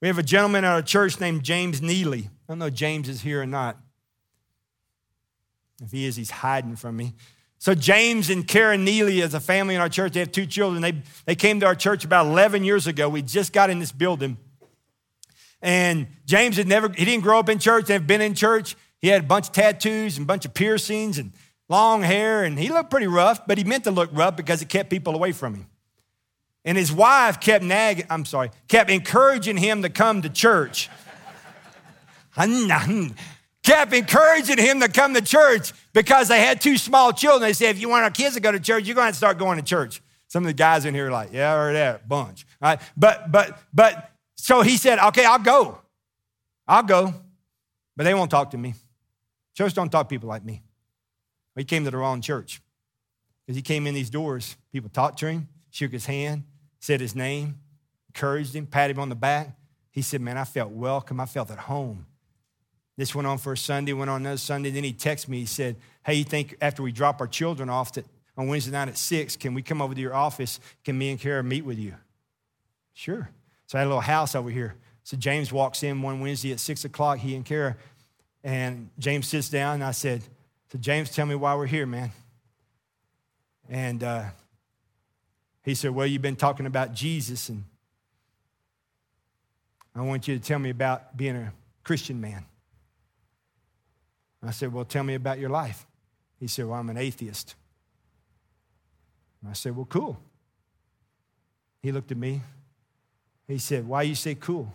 [0.00, 2.30] We have a gentleman at our church named James Neely.
[2.48, 3.78] I don't know if James is here or not.
[5.82, 7.14] If he is, he's hiding from me.
[7.58, 10.80] So James and Karen Neely as a family in our church, they have two children.
[10.80, 13.08] They, they came to our church about 11 years ago.
[13.08, 14.38] We just got in this building.
[15.60, 18.76] And James had never, he didn't grow up in church, they've been in church.
[18.98, 21.32] He had a bunch of tattoos and a bunch of piercings and
[21.68, 24.68] long hair, and he looked pretty rough, but he meant to look rough because it
[24.68, 25.66] kept people away from him.
[26.64, 30.90] And his wife kept nagging, I'm sorry, kept encouraging him to come to church.
[33.62, 37.42] kept encouraging him to come to church because they had two small children.
[37.42, 39.14] They said, if you want our kids to go to church, you're going to have
[39.14, 40.02] to start going to church.
[40.28, 42.46] Some of the guys in here are like, yeah, heard that, bunch.
[42.62, 42.80] All right?
[42.96, 45.78] But, but, but, so he said, okay, I'll go.
[46.68, 47.14] I'll go.
[47.96, 48.74] But they won't talk to me.
[49.56, 50.62] Church don't talk to people like me.
[51.56, 52.62] He came to the wrong church
[53.44, 54.56] because he came in these doors.
[54.72, 56.44] People talked to him, shook his hand,
[56.80, 57.60] said his name,
[58.08, 59.56] encouraged him, patted him on the back.
[59.90, 61.20] He said, Man, I felt welcome.
[61.20, 62.06] I felt at home.
[62.96, 64.70] This went on for a Sunday, went on another Sunday.
[64.70, 65.40] Then he texted me.
[65.40, 68.04] He said, Hey, you think after we drop our children off to,
[68.36, 70.58] on Wednesday night at six, can we come over to your office?
[70.84, 71.94] Can me and Kara meet with you?
[72.94, 73.30] Sure.
[73.66, 74.74] So I had a little house over here.
[75.04, 77.76] So James walks in one Wednesday at six o'clock, he and Kara.
[78.42, 80.22] And James sits down, and I said,
[80.72, 82.10] So, James, tell me why we're here, man.
[83.68, 84.24] And uh,
[85.62, 87.48] he said, Well, you've been talking about Jesus.
[87.48, 87.64] And
[89.94, 91.52] I want you to tell me about being a
[91.84, 92.44] Christian man.
[94.42, 95.86] I said, Well, tell me about your life.
[96.38, 97.54] He said, Well, I'm an atheist.
[99.48, 100.18] I said, Well, cool.
[101.82, 102.42] He looked at me.
[103.46, 104.72] He said, Why you say cool?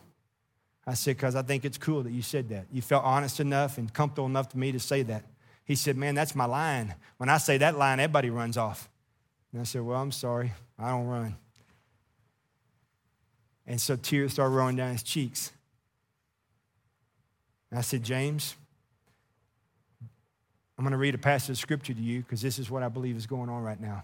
[0.85, 2.65] I said, Because I think it's cool that you said that.
[2.71, 5.23] You felt honest enough and comfortable enough to me to say that.
[5.65, 6.93] He said, Man, that's my line.
[7.17, 8.87] When I say that line, everybody runs off.
[9.51, 10.53] And I said, Well, I'm sorry.
[10.77, 11.35] I don't run.
[13.67, 15.51] And so tears started rolling down his cheeks.
[17.71, 18.55] And I said, James,
[20.77, 22.89] I'm going to read a passage of scripture to you because this is what I
[22.89, 24.03] believe is going on right now.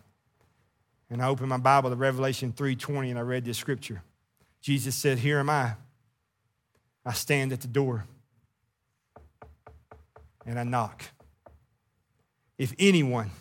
[1.09, 4.01] And I opened my Bible to Revelation 3:20 and I read this scripture.
[4.61, 5.75] Jesus said, "Here am I.
[7.05, 8.05] I stand at the door
[10.45, 11.03] and I knock.
[12.57, 13.31] If anyone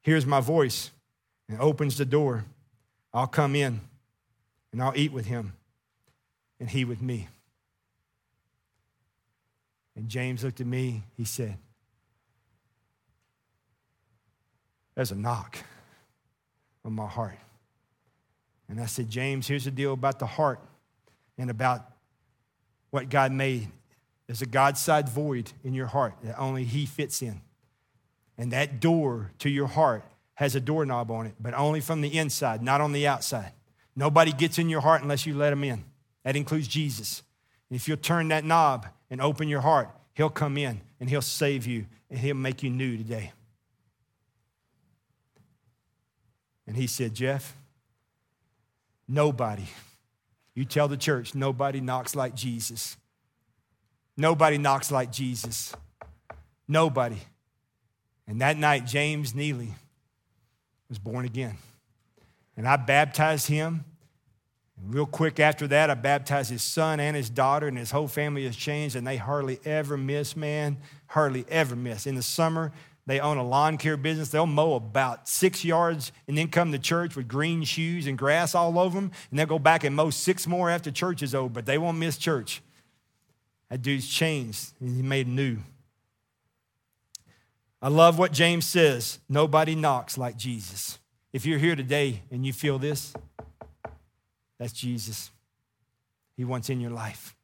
[0.00, 0.90] hears my voice
[1.48, 2.44] and opens the door,
[3.12, 3.80] I'll come in
[4.72, 5.54] and I'll eat with him
[6.60, 7.28] and he with me."
[9.94, 11.02] And James looked at me.
[11.16, 11.56] He said,
[14.96, 15.58] There's a knock
[16.84, 17.38] on my heart.
[18.68, 20.58] And I said, James, here's the deal about the heart
[21.38, 21.86] and about
[22.90, 23.68] what God made.
[24.26, 27.42] There's a God side void in your heart that only He fits in.
[28.38, 30.02] And that door to your heart
[30.36, 33.52] has a doorknob on it, but only from the inside, not on the outside.
[33.96, 35.84] Nobody gets in your heart unless you let them in.
[36.24, 37.22] That includes Jesus.
[37.68, 41.22] And if you'll turn that knob and open your heart, He'll come in and He'll
[41.22, 43.32] save you and He'll make you new today.
[46.66, 47.56] And he said, Jeff,
[49.06, 49.66] nobody,
[50.54, 52.96] you tell the church, nobody knocks like Jesus.
[54.16, 55.74] Nobody knocks like Jesus.
[56.66, 57.18] Nobody.
[58.26, 59.74] And that night, James Neely
[60.88, 61.56] was born again.
[62.56, 63.84] And I baptized him.
[64.76, 68.08] And real quick after that, I baptized his son and his daughter, and his whole
[68.08, 70.78] family has changed, and they hardly ever miss, man.
[71.08, 72.06] Hardly ever miss.
[72.06, 72.72] In the summer,
[73.06, 74.30] they own a lawn care business.
[74.30, 78.54] They'll mow about six yards and then come to church with green shoes and grass
[78.54, 79.12] all over them.
[79.30, 81.98] And they'll go back and mow six more after church is over, but they won't
[81.98, 82.62] miss church.
[83.70, 85.58] That dude's changed and he made new.
[87.86, 90.98] I love what James says nobody knocks like Jesus.
[91.32, 93.14] If you're here today and you feel this,
[94.58, 95.30] that's Jesus.
[96.36, 97.36] He wants in your life.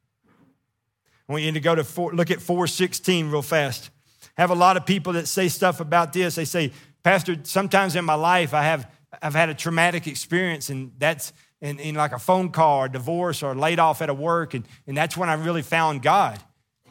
[1.28, 3.90] I want you to go to four, look at 416 real fast
[4.36, 6.34] have a lot of people that say stuff about this.
[6.34, 6.72] They say,
[7.04, 8.90] Pastor, sometimes in my life I have
[9.22, 13.44] I've had a traumatic experience, and that's in, in like a phone call or divorce
[13.44, 16.40] or laid off at a work, and, and that's when I really found God.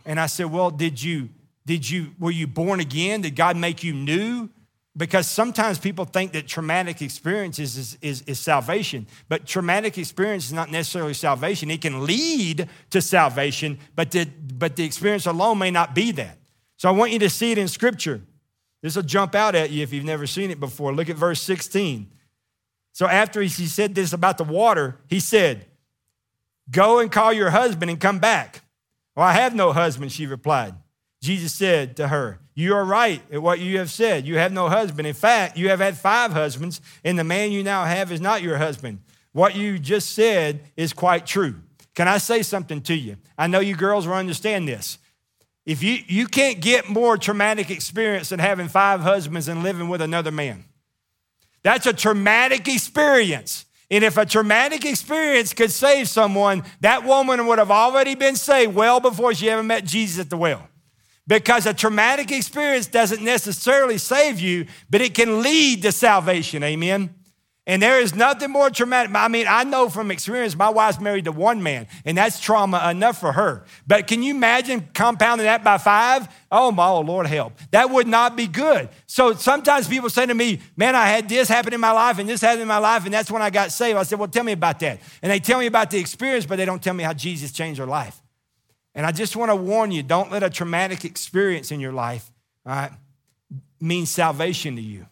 [0.06, 1.28] And I said, Well, did you
[1.72, 3.22] did you were you born again?
[3.22, 4.50] Did God make you new?
[4.98, 10.52] Because sometimes people think that traumatic experiences is, is, is, salvation, but traumatic experience is
[10.52, 11.72] not necessarily salvation.
[11.72, 16.38] It can lead to salvation, but the, but the experience alone may not be that.
[16.76, 18.20] So I want you to see it in Scripture.
[18.82, 20.94] This will jump out at you if you've never seen it before.
[20.94, 22.12] Look at verse 16.
[22.92, 25.68] So after he said this about the water, he said,
[26.70, 28.62] Go and call your husband and come back.
[29.16, 30.76] Well, I have no husband, she replied.
[31.22, 34.26] Jesus said to her, You are right at what you have said.
[34.26, 35.08] You have no husband.
[35.08, 38.42] In fact, you have had five husbands, and the man you now have is not
[38.42, 39.00] your husband.
[39.32, 41.56] What you just said is quite true.
[41.94, 43.18] Can I say something to you?
[43.38, 44.98] I know you girls will understand this.
[45.66, 50.02] If you, you can't get more traumatic experience than having five husbands and living with
[50.02, 50.66] another man.
[51.64, 53.66] That's a traumatic experience.
[53.92, 58.74] And if a traumatic experience could save someone, that woman would have already been saved
[58.74, 60.68] well before she ever met Jesus at the well.
[61.28, 66.64] Because a traumatic experience doesn't necessarily save you, but it can lead to salvation.
[66.64, 67.14] Amen.
[67.68, 69.14] And there is nothing more traumatic.
[69.14, 72.90] I mean, I know from experience, my wife's married to one man, and that's trauma
[72.90, 73.66] enough for her.
[73.86, 76.28] But can you imagine compounding that by five?
[76.52, 77.54] Oh, my oh, Lord, help.
[77.70, 78.90] That would not be good.
[79.06, 82.28] So sometimes people say to me, Man, I had this happen in my life, and
[82.28, 83.98] this happened in my life, and that's when I got saved.
[83.98, 85.00] I said, Well, tell me about that.
[85.22, 87.80] And they tell me about the experience, but they don't tell me how Jesus changed
[87.80, 88.21] their life.
[88.94, 92.32] And I just want to warn you don't let a traumatic experience in your life
[93.80, 95.06] mean salvation to you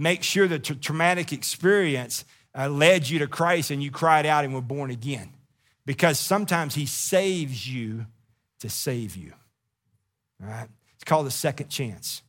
[0.00, 2.24] make sure that the traumatic experience
[2.58, 5.30] uh, led you to Christ and you cried out and were born again.
[5.84, 8.06] Because sometimes He saves you
[8.60, 9.34] to save you.
[10.42, 10.68] All right?
[10.94, 12.22] It's called a second chance.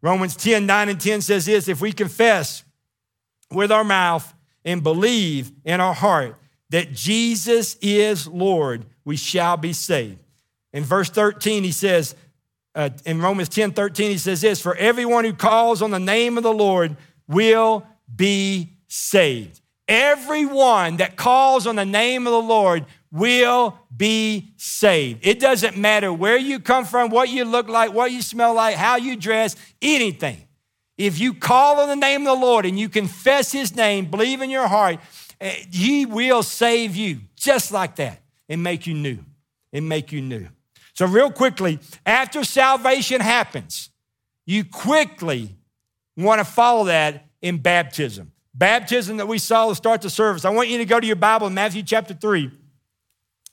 [0.00, 2.64] Romans 10 9 and 10 says this if we confess
[3.50, 4.32] with our mouth
[4.64, 6.36] and believe in our heart
[6.70, 10.18] that Jesus is Lord, we shall be saved.
[10.74, 12.14] In verse 13, he says,
[12.74, 16.36] uh, in Romans 10 13, he says this For everyone who calls on the name
[16.36, 16.94] of the Lord
[17.26, 19.62] will be saved.
[19.88, 25.26] Everyone that calls on the name of the Lord will be saved.
[25.26, 28.76] It doesn't matter where you come from, what you look like, what you smell like,
[28.76, 30.36] how you dress, anything.
[30.98, 34.42] If you call on the name of the Lord and you confess his name, believe
[34.42, 35.00] in your heart,
[35.40, 39.18] eh, he will save you just like that and make you new
[39.72, 40.48] and make you new.
[40.94, 43.90] So, real quickly, after salvation happens,
[44.46, 45.56] you quickly
[46.16, 48.32] want to follow that in baptism.
[48.54, 50.44] Baptism that we saw to start the service.
[50.44, 52.50] I want you to go to your Bible in Matthew chapter 3.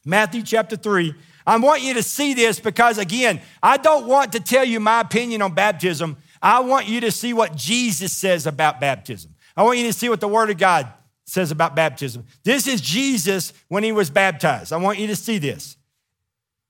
[0.03, 1.13] Matthew chapter 3.
[1.45, 5.01] I want you to see this because, again, I don't want to tell you my
[5.01, 6.17] opinion on baptism.
[6.41, 9.35] I want you to see what Jesus says about baptism.
[9.55, 10.91] I want you to see what the Word of God
[11.26, 12.26] says about baptism.
[12.43, 14.71] This is Jesus when he was baptized.
[14.71, 15.76] I want you to see this.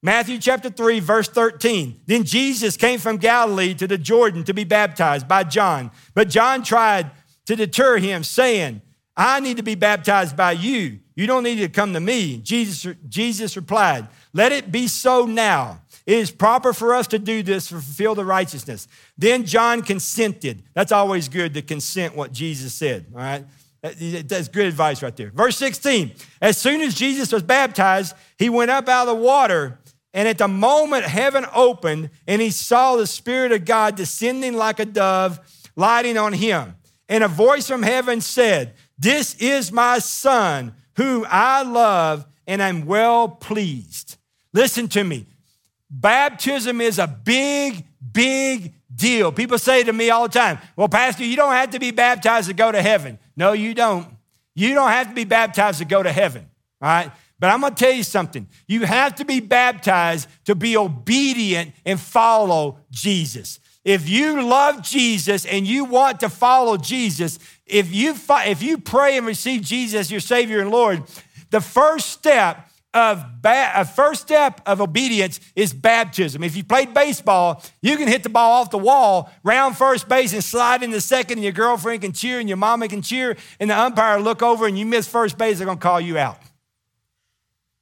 [0.01, 2.01] Matthew chapter 3, verse 13.
[2.06, 5.91] Then Jesus came from Galilee to the Jordan to be baptized by John.
[6.14, 7.12] But John tried
[7.47, 8.82] to deter him, saying,
[9.18, 10.99] I need to be baptized by you.
[11.16, 12.38] You don't need to come to me.
[12.38, 15.82] Jesus, Jesus replied, Let it be so now.
[16.06, 18.88] It is proper for us to do this to fulfill the righteousness.
[19.18, 20.62] Then John consented.
[20.74, 23.45] That's always good to consent what Jesus said, all right?
[23.93, 25.31] That's good advice right there.
[25.31, 29.79] Verse 16 As soon as Jesus was baptized, he went up out of the water.
[30.13, 34.79] And at the moment, heaven opened, and he saw the Spirit of God descending like
[34.79, 35.41] a dove,
[35.75, 36.75] lighting on him.
[37.09, 42.86] And a voice from heaven said, This is my Son, whom I love, and I'm
[42.86, 44.15] well pleased.
[44.53, 45.25] Listen to me.
[45.89, 49.32] Baptism is a big, big deal.
[49.32, 52.48] People say to me all the time, Well, Pastor, you don't have to be baptized
[52.48, 53.20] to go to heaven.
[53.36, 54.08] No, you don't.
[54.54, 56.50] You don't have to be baptized to go to heaven,
[56.82, 57.12] all right?
[57.39, 58.48] But I'm gonna tell you something.
[58.68, 63.60] You have to be baptized to be obedient and follow Jesus.
[63.84, 67.38] If you love Jesus and you want to follow Jesus,
[67.68, 71.04] if you, if you pray and receive Jesus as your Savior and Lord,
[71.52, 76.43] the first step of ba- a first step of obedience is baptism.
[76.43, 80.34] If you played baseball, you can hit the ball off the wall, round first base,
[80.34, 83.70] and slide into second, and your girlfriend can cheer, and your mama can cheer, and
[83.70, 86.39] the umpire look over, and you miss first base, they're gonna call you out.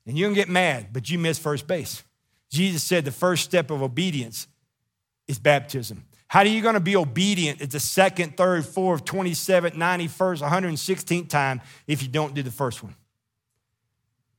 [0.05, 2.03] And you can get mad, but you miss first base.
[2.49, 4.47] Jesus said the first step of obedience
[5.27, 6.03] is baptism.
[6.27, 11.29] How are you going to be obedient at the second, third, fourth, 27th, 91st, 116th
[11.29, 12.95] time if you don't do the first one?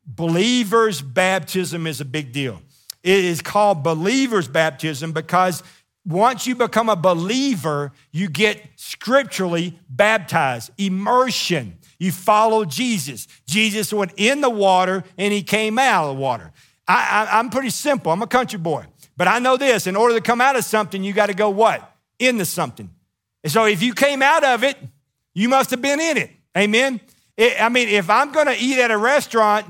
[0.07, 2.61] Believers' baptism is a big deal.
[3.02, 5.62] It is called believers' baptism because
[6.07, 11.78] once you become a believer, you get scripturally baptized, immersion.
[11.98, 13.26] You follow Jesus.
[13.46, 16.52] Jesus went in the water and he came out of the water.
[16.86, 18.12] I, am pretty simple.
[18.12, 18.84] I'm a country boy.
[19.16, 21.48] But I know this in order to come out of something, you got to go
[21.50, 21.90] what?
[22.18, 22.90] Into something.
[23.42, 24.76] And so if you came out of it,
[25.34, 26.30] you must have been in it.
[26.57, 27.00] Amen.
[27.36, 29.66] It, I mean, if I'm going to eat at a restaurant,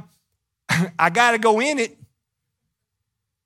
[0.98, 1.96] I got to go in it.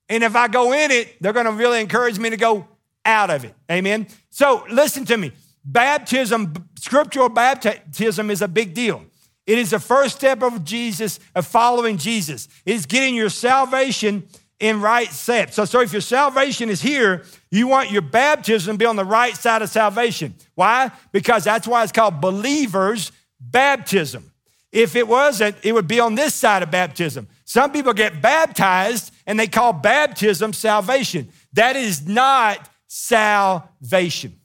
[0.09, 2.67] And if I go in it, they're going to really encourage me to go
[3.05, 3.55] out of it.
[3.71, 4.07] Amen.
[4.31, 5.33] So listen to me.
[5.65, 9.05] Baptism, scriptural baptism is a big deal.
[9.47, 12.49] It is the first step of Jesus, of following Jesus.
[12.65, 14.29] It is getting your salvation
[14.61, 15.53] in right step.
[15.53, 19.05] So, so if your salvation is here, you want your baptism to be on the
[19.05, 20.35] right side of salvation.
[20.55, 20.91] Why?
[21.13, 24.33] Because that's why it's called believers' baptism.
[24.71, 27.29] If it wasn't, it would be on this side of baptism.
[27.45, 31.29] Some people get baptized and they call baptism salvation.
[31.55, 34.39] That is not salvation.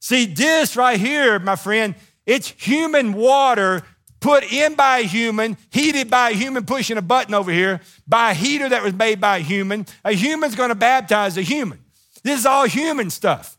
[0.00, 1.94] See, this right here, my friend,
[2.26, 3.82] it's human water
[4.20, 8.32] put in by a human, heated by a human pushing a button over here, by
[8.32, 9.86] a heater that was made by a human.
[10.04, 11.78] A human's gonna baptize a human.
[12.22, 13.56] This is all human stuff.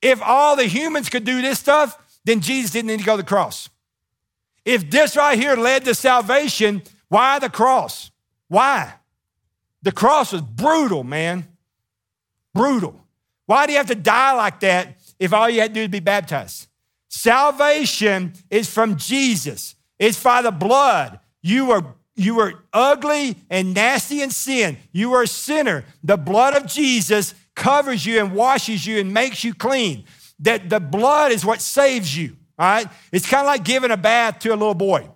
[0.00, 3.22] If all the humans could do this stuff, then Jesus didn't need to go to
[3.22, 3.68] the cross.
[4.68, 8.10] If this right here led to salvation, why the cross?
[8.48, 8.92] Why?
[9.80, 11.48] The cross was brutal, man.
[12.52, 13.02] Brutal.
[13.46, 15.88] Why do you have to die like that if all you had to do is
[15.88, 16.68] be baptized?
[17.08, 19.74] Salvation is from Jesus.
[19.98, 21.18] It's by the blood.
[21.40, 24.76] You were, you were ugly and nasty in sin.
[24.92, 25.86] You were a sinner.
[26.04, 30.04] The blood of Jesus covers you and washes you and makes you clean.
[30.40, 32.36] That the blood is what saves you.
[32.58, 32.86] All right?
[33.12, 35.08] It's kind of like giving a bath to a little boy.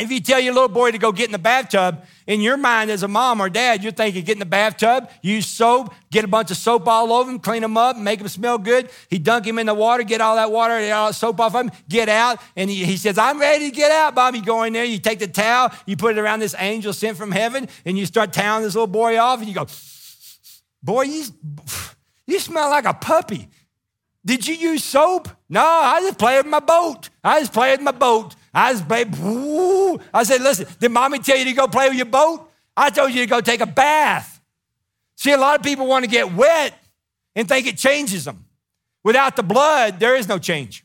[0.00, 2.90] If you tell your little boy to go get in the bathtub, in your mind
[2.90, 6.28] as a mom or dad, you're thinking, get in the bathtub, use soap, get a
[6.28, 8.88] bunch of soap all over him, clean him up, make him smell good.
[9.10, 11.70] He dunk him in the water, get all that water, all that soap off him,
[11.88, 12.40] get out.
[12.56, 14.40] And he, he says, I'm ready to get out, Bobby.
[14.40, 17.30] Go in there, you take the towel, you put it around this angel sent from
[17.30, 19.66] heaven, and you start toweling this little boy off, and you go,
[20.82, 21.24] boy, you,
[22.26, 23.48] you smell like a puppy.
[24.24, 25.28] Did you use soap?
[25.48, 27.08] No, I just played with my boat.
[27.24, 28.34] I just played with my boat.
[28.52, 29.14] I was babe,
[30.12, 32.50] I said, listen, did mommy tell you to go play with your boat?
[32.76, 34.40] I told you to go take a bath.
[35.16, 36.74] See, a lot of people want to get wet
[37.36, 38.44] and think it changes them.
[39.04, 40.84] Without the blood, there is no change.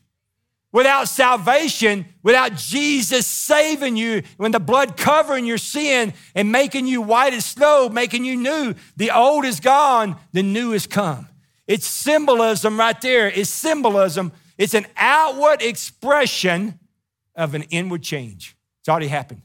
[0.72, 7.00] Without salvation, without Jesus saving you, when the blood covering your sin and making you
[7.00, 11.28] white as snow, making you new, the old is gone, the new is come.
[11.66, 13.28] It's symbolism right there.
[13.28, 14.32] It's symbolism.
[14.56, 16.78] It's an outward expression
[17.34, 18.56] of an inward change.
[18.80, 19.42] It's already happened.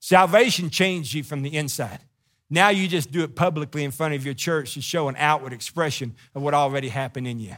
[0.00, 2.00] Salvation changed you from the inside.
[2.50, 5.52] Now you just do it publicly in front of your church to show an outward
[5.52, 7.56] expression of what already happened in you.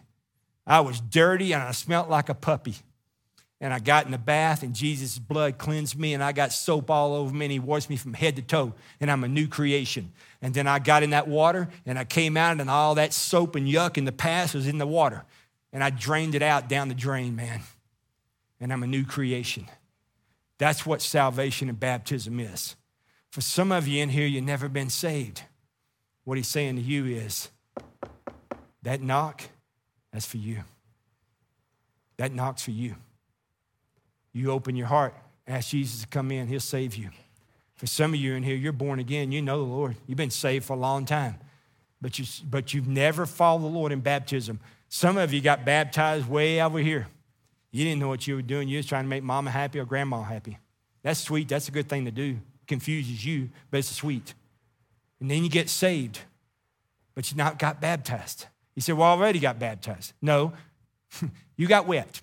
[0.66, 2.76] I was dirty and I smelt like a puppy.
[3.60, 6.90] And I got in the bath and Jesus' blood cleansed me and I got soap
[6.90, 9.48] all over me and he washed me from head to toe and I'm a new
[9.48, 10.12] creation.
[10.42, 13.56] And then I got in that water and I came out and all that soap
[13.56, 15.24] and yuck in the past was in the water.
[15.72, 17.62] And I drained it out down the drain, man.
[18.60, 19.68] And I'm a new creation.
[20.58, 22.76] That's what salvation and baptism is.
[23.30, 25.42] For some of you in here, you've never been saved.
[26.24, 27.50] What he's saying to you is
[28.82, 29.42] that knock,
[30.12, 30.64] that's for you.
[32.16, 32.96] That knock's for you.
[34.36, 35.14] You open your heart,
[35.48, 37.08] ask Jesus to come in, He'll save you.
[37.76, 39.96] For some of you in here, you're born again, you know the Lord.
[40.06, 41.36] You've been saved for a long time,
[42.02, 44.60] but, you, but you've never followed the Lord in baptism.
[44.90, 47.06] Some of you got baptized way over here.
[47.70, 48.68] You didn't know what you were doing.
[48.68, 50.58] You was trying to make mama happy or grandma happy.
[51.02, 51.48] That's sweet.
[51.48, 52.38] That's a good thing to do.
[52.66, 54.34] Confuses you, but it's sweet.
[55.18, 56.20] And then you get saved,
[57.14, 58.46] but you not got baptized.
[58.74, 60.12] You said, Well, I already got baptized.
[60.20, 60.52] No,
[61.56, 62.20] you got wet.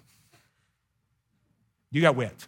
[1.94, 2.48] You got wet.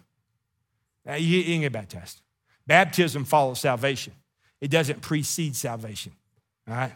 [1.18, 2.20] You didn't get baptized.
[2.66, 4.12] Baptism follows salvation.
[4.60, 6.12] It doesn't precede salvation.
[6.68, 6.92] All right?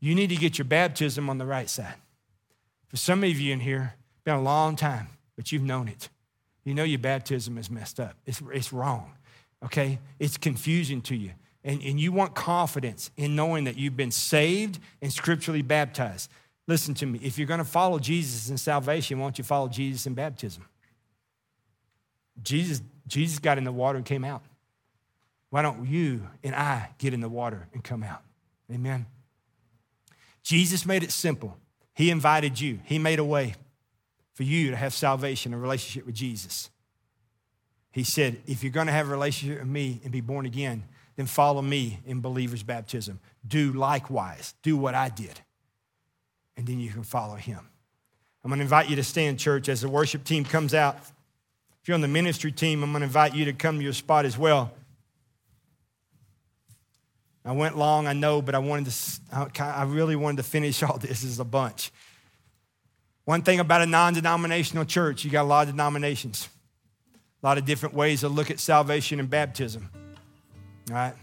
[0.00, 1.94] You need to get your baptism on the right side.
[2.88, 6.08] For some of you in here, it's been a long time, but you've known it.
[6.64, 8.16] You know your baptism is messed up.
[8.24, 9.12] It's, it's wrong.
[9.62, 9.98] Okay?
[10.18, 11.32] It's confusing to you.
[11.62, 16.30] And, and you want confidence in knowing that you've been saved and scripturally baptized.
[16.66, 17.18] Listen to me.
[17.22, 20.64] If you're going to follow Jesus in salvation, why don't you follow Jesus in baptism?
[22.42, 24.42] Jesus, Jesus got in the water and came out.
[25.50, 28.22] Why don't you and I get in the water and come out?
[28.72, 29.06] Amen.
[30.42, 31.56] Jesus made it simple.
[31.94, 33.54] He invited you, He made a way
[34.34, 36.68] for you to have salvation, a relationship with Jesus.
[37.90, 40.84] He said, if you're going to have a relationship with me and be born again,
[41.16, 43.18] then follow me in believer's baptism.
[43.48, 44.52] Do likewise.
[44.62, 45.40] Do what I did.
[46.58, 47.70] And then you can follow him.
[48.44, 50.98] I'm going to invite you to stand, church, as the worship team comes out.
[51.86, 53.92] If you're on the ministry team, I'm going to invite you to come to your
[53.92, 54.72] spot as well.
[57.44, 60.98] I went long, I know, but I wanted to, I really wanted to finish all
[60.98, 61.92] this as a bunch.
[63.24, 66.48] One thing about a non denominational church, you got a lot of denominations,
[67.40, 69.88] a lot of different ways to look at salvation and baptism.
[70.90, 71.14] All right?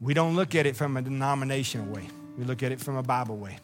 [0.00, 2.08] We don't look at it from a denominational way,
[2.38, 3.58] we look at it from a Bible way.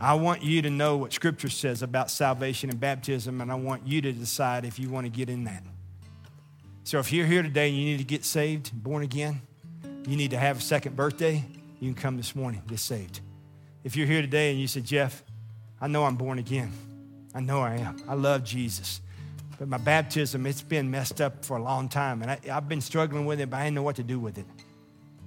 [0.00, 3.86] I want you to know what Scripture says about salvation and baptism, and I want
[3.86, 5.64] you to decide if you want to get in that.
[6.84, 9.42] So if you're here today and you need to get saved, born again,
[10.06, 11.44] you need to have a second birthday,
[11.80, 13.20] you can come this morning, get saved.
[13.82, 15.22] If you're here today and you say, Jeff,
[15.80, 16.72] I know I'm born again.
[17.34, 17.96] I know I am.
[18.08, 19.00] I love Jesus.
[19.58, 22.22] But my baptism, it's been messed up for a long time.
[22.22, 24.38] And I, have been struggling with it, but I didn't know what to do with
[24.38, 24.46] it.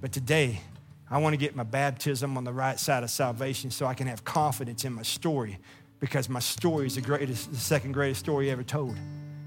[0.00, 0.60] But today,
[1.12, 4.06] I want to get my baptism on the right side of salvation so I can
[4.06, 5.58] have confidence in my story
[6.00, 8.96] because my story is the greatest, the second greatest story ever told.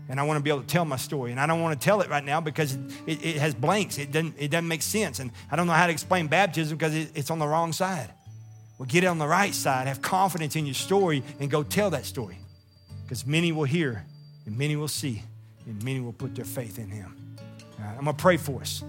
[0.08, 1.32] And I want to be able to tell my story.
[1.32, 2.76] And I don't want to tell it right now because
[3.08, 3.98] it, it has blanks.
[3.98, 5.18] It doesn't, it doesn't make sense.
[5.18, 8.12] And I don't know how to explain baptism because it, it's on the wrong side.
[8.78, 11.90] Well, get it on the right side, have confidence in your story, and go tell
[11.90, 12.38] that story.
[13.04, 14.06] Because many will hear,
[14.46, 15.24] and many will see,
[15.66, 17.38] and many will put their faith in Him.
[17.80, 18.84] Right, I'm going to pray for us.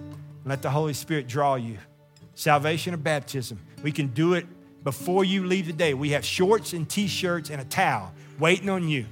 [0.45, 1.79] Let the Holy Spirit draw you
[2.37, 3.59] salvation or baptism.
[3.83, 4.47] We can do it
[4.85, 5.95] before you leave today.
[5.95, 9.07] We have shorts and t shirts and a towel waiting on you.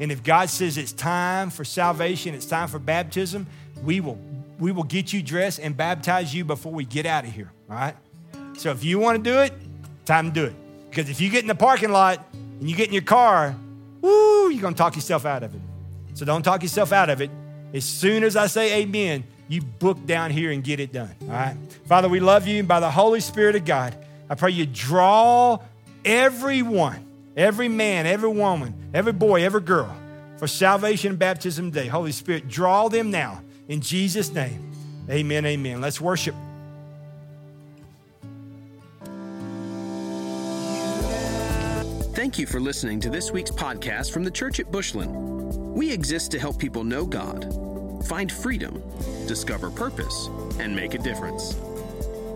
[0.00, 3.46] And if God says it's time for salvation, it's time for baptism,
[3.84, 4.18] we will,
[4.58, 7.52] we will get you dressed and baptize you before we get out of here.
[7.70, 7.94] All right?
[8.56, 9.52] So if you want to do it,
[10.04, 10.54] time to do it.
[10.90, 13.54] Because if you get in the parking lot and you get in your car,
[14.00, 15.60] woo, you're going to talk yourself out of it.
[16.14, 17.30] So don't talk yourself out of it.
[17.72, 21.14] As soon as I say amen, you book down here and get it done.
[21.22, 21.56] All right.
[21.86, 22.60] Father, we love you.
[22.60, 23.96] And by the Holy Spirit of God,
[24.28, 25.58] I pray you draw
[26.04, 29.94] everyone, every man, every woman, every boy, every girl
[30.38, 31.86] for salvation and baptism today.
[31.86, 34.72] Holy Spirit, draw them now in Jesus' name.
[35.10, 35.44] Amen.
[35.44, 35.80] Amen.
[35.80, 36.34] Let's worship.
[42.14, 45.12] Thank you for listening to this week's podcast from the Church at Bushland.
[45.74, 47.44] We exist to help people know God,
[48.04, 48.82] find freedom,
[49.26, 50.28] discover purpose,
[50.58, 51.56] and make a difference.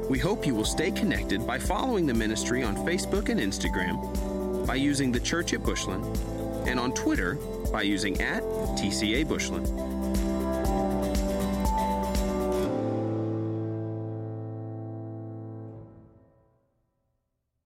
[0.08, 4.76] We hope you will stay connected by following the ministry on Facebook and Instagram, by
[4.76, 6.04] using the church at Bushland,
[6.66, 7.34] and on Twitter
[7.70, 9.66] by using at TCA Bushland.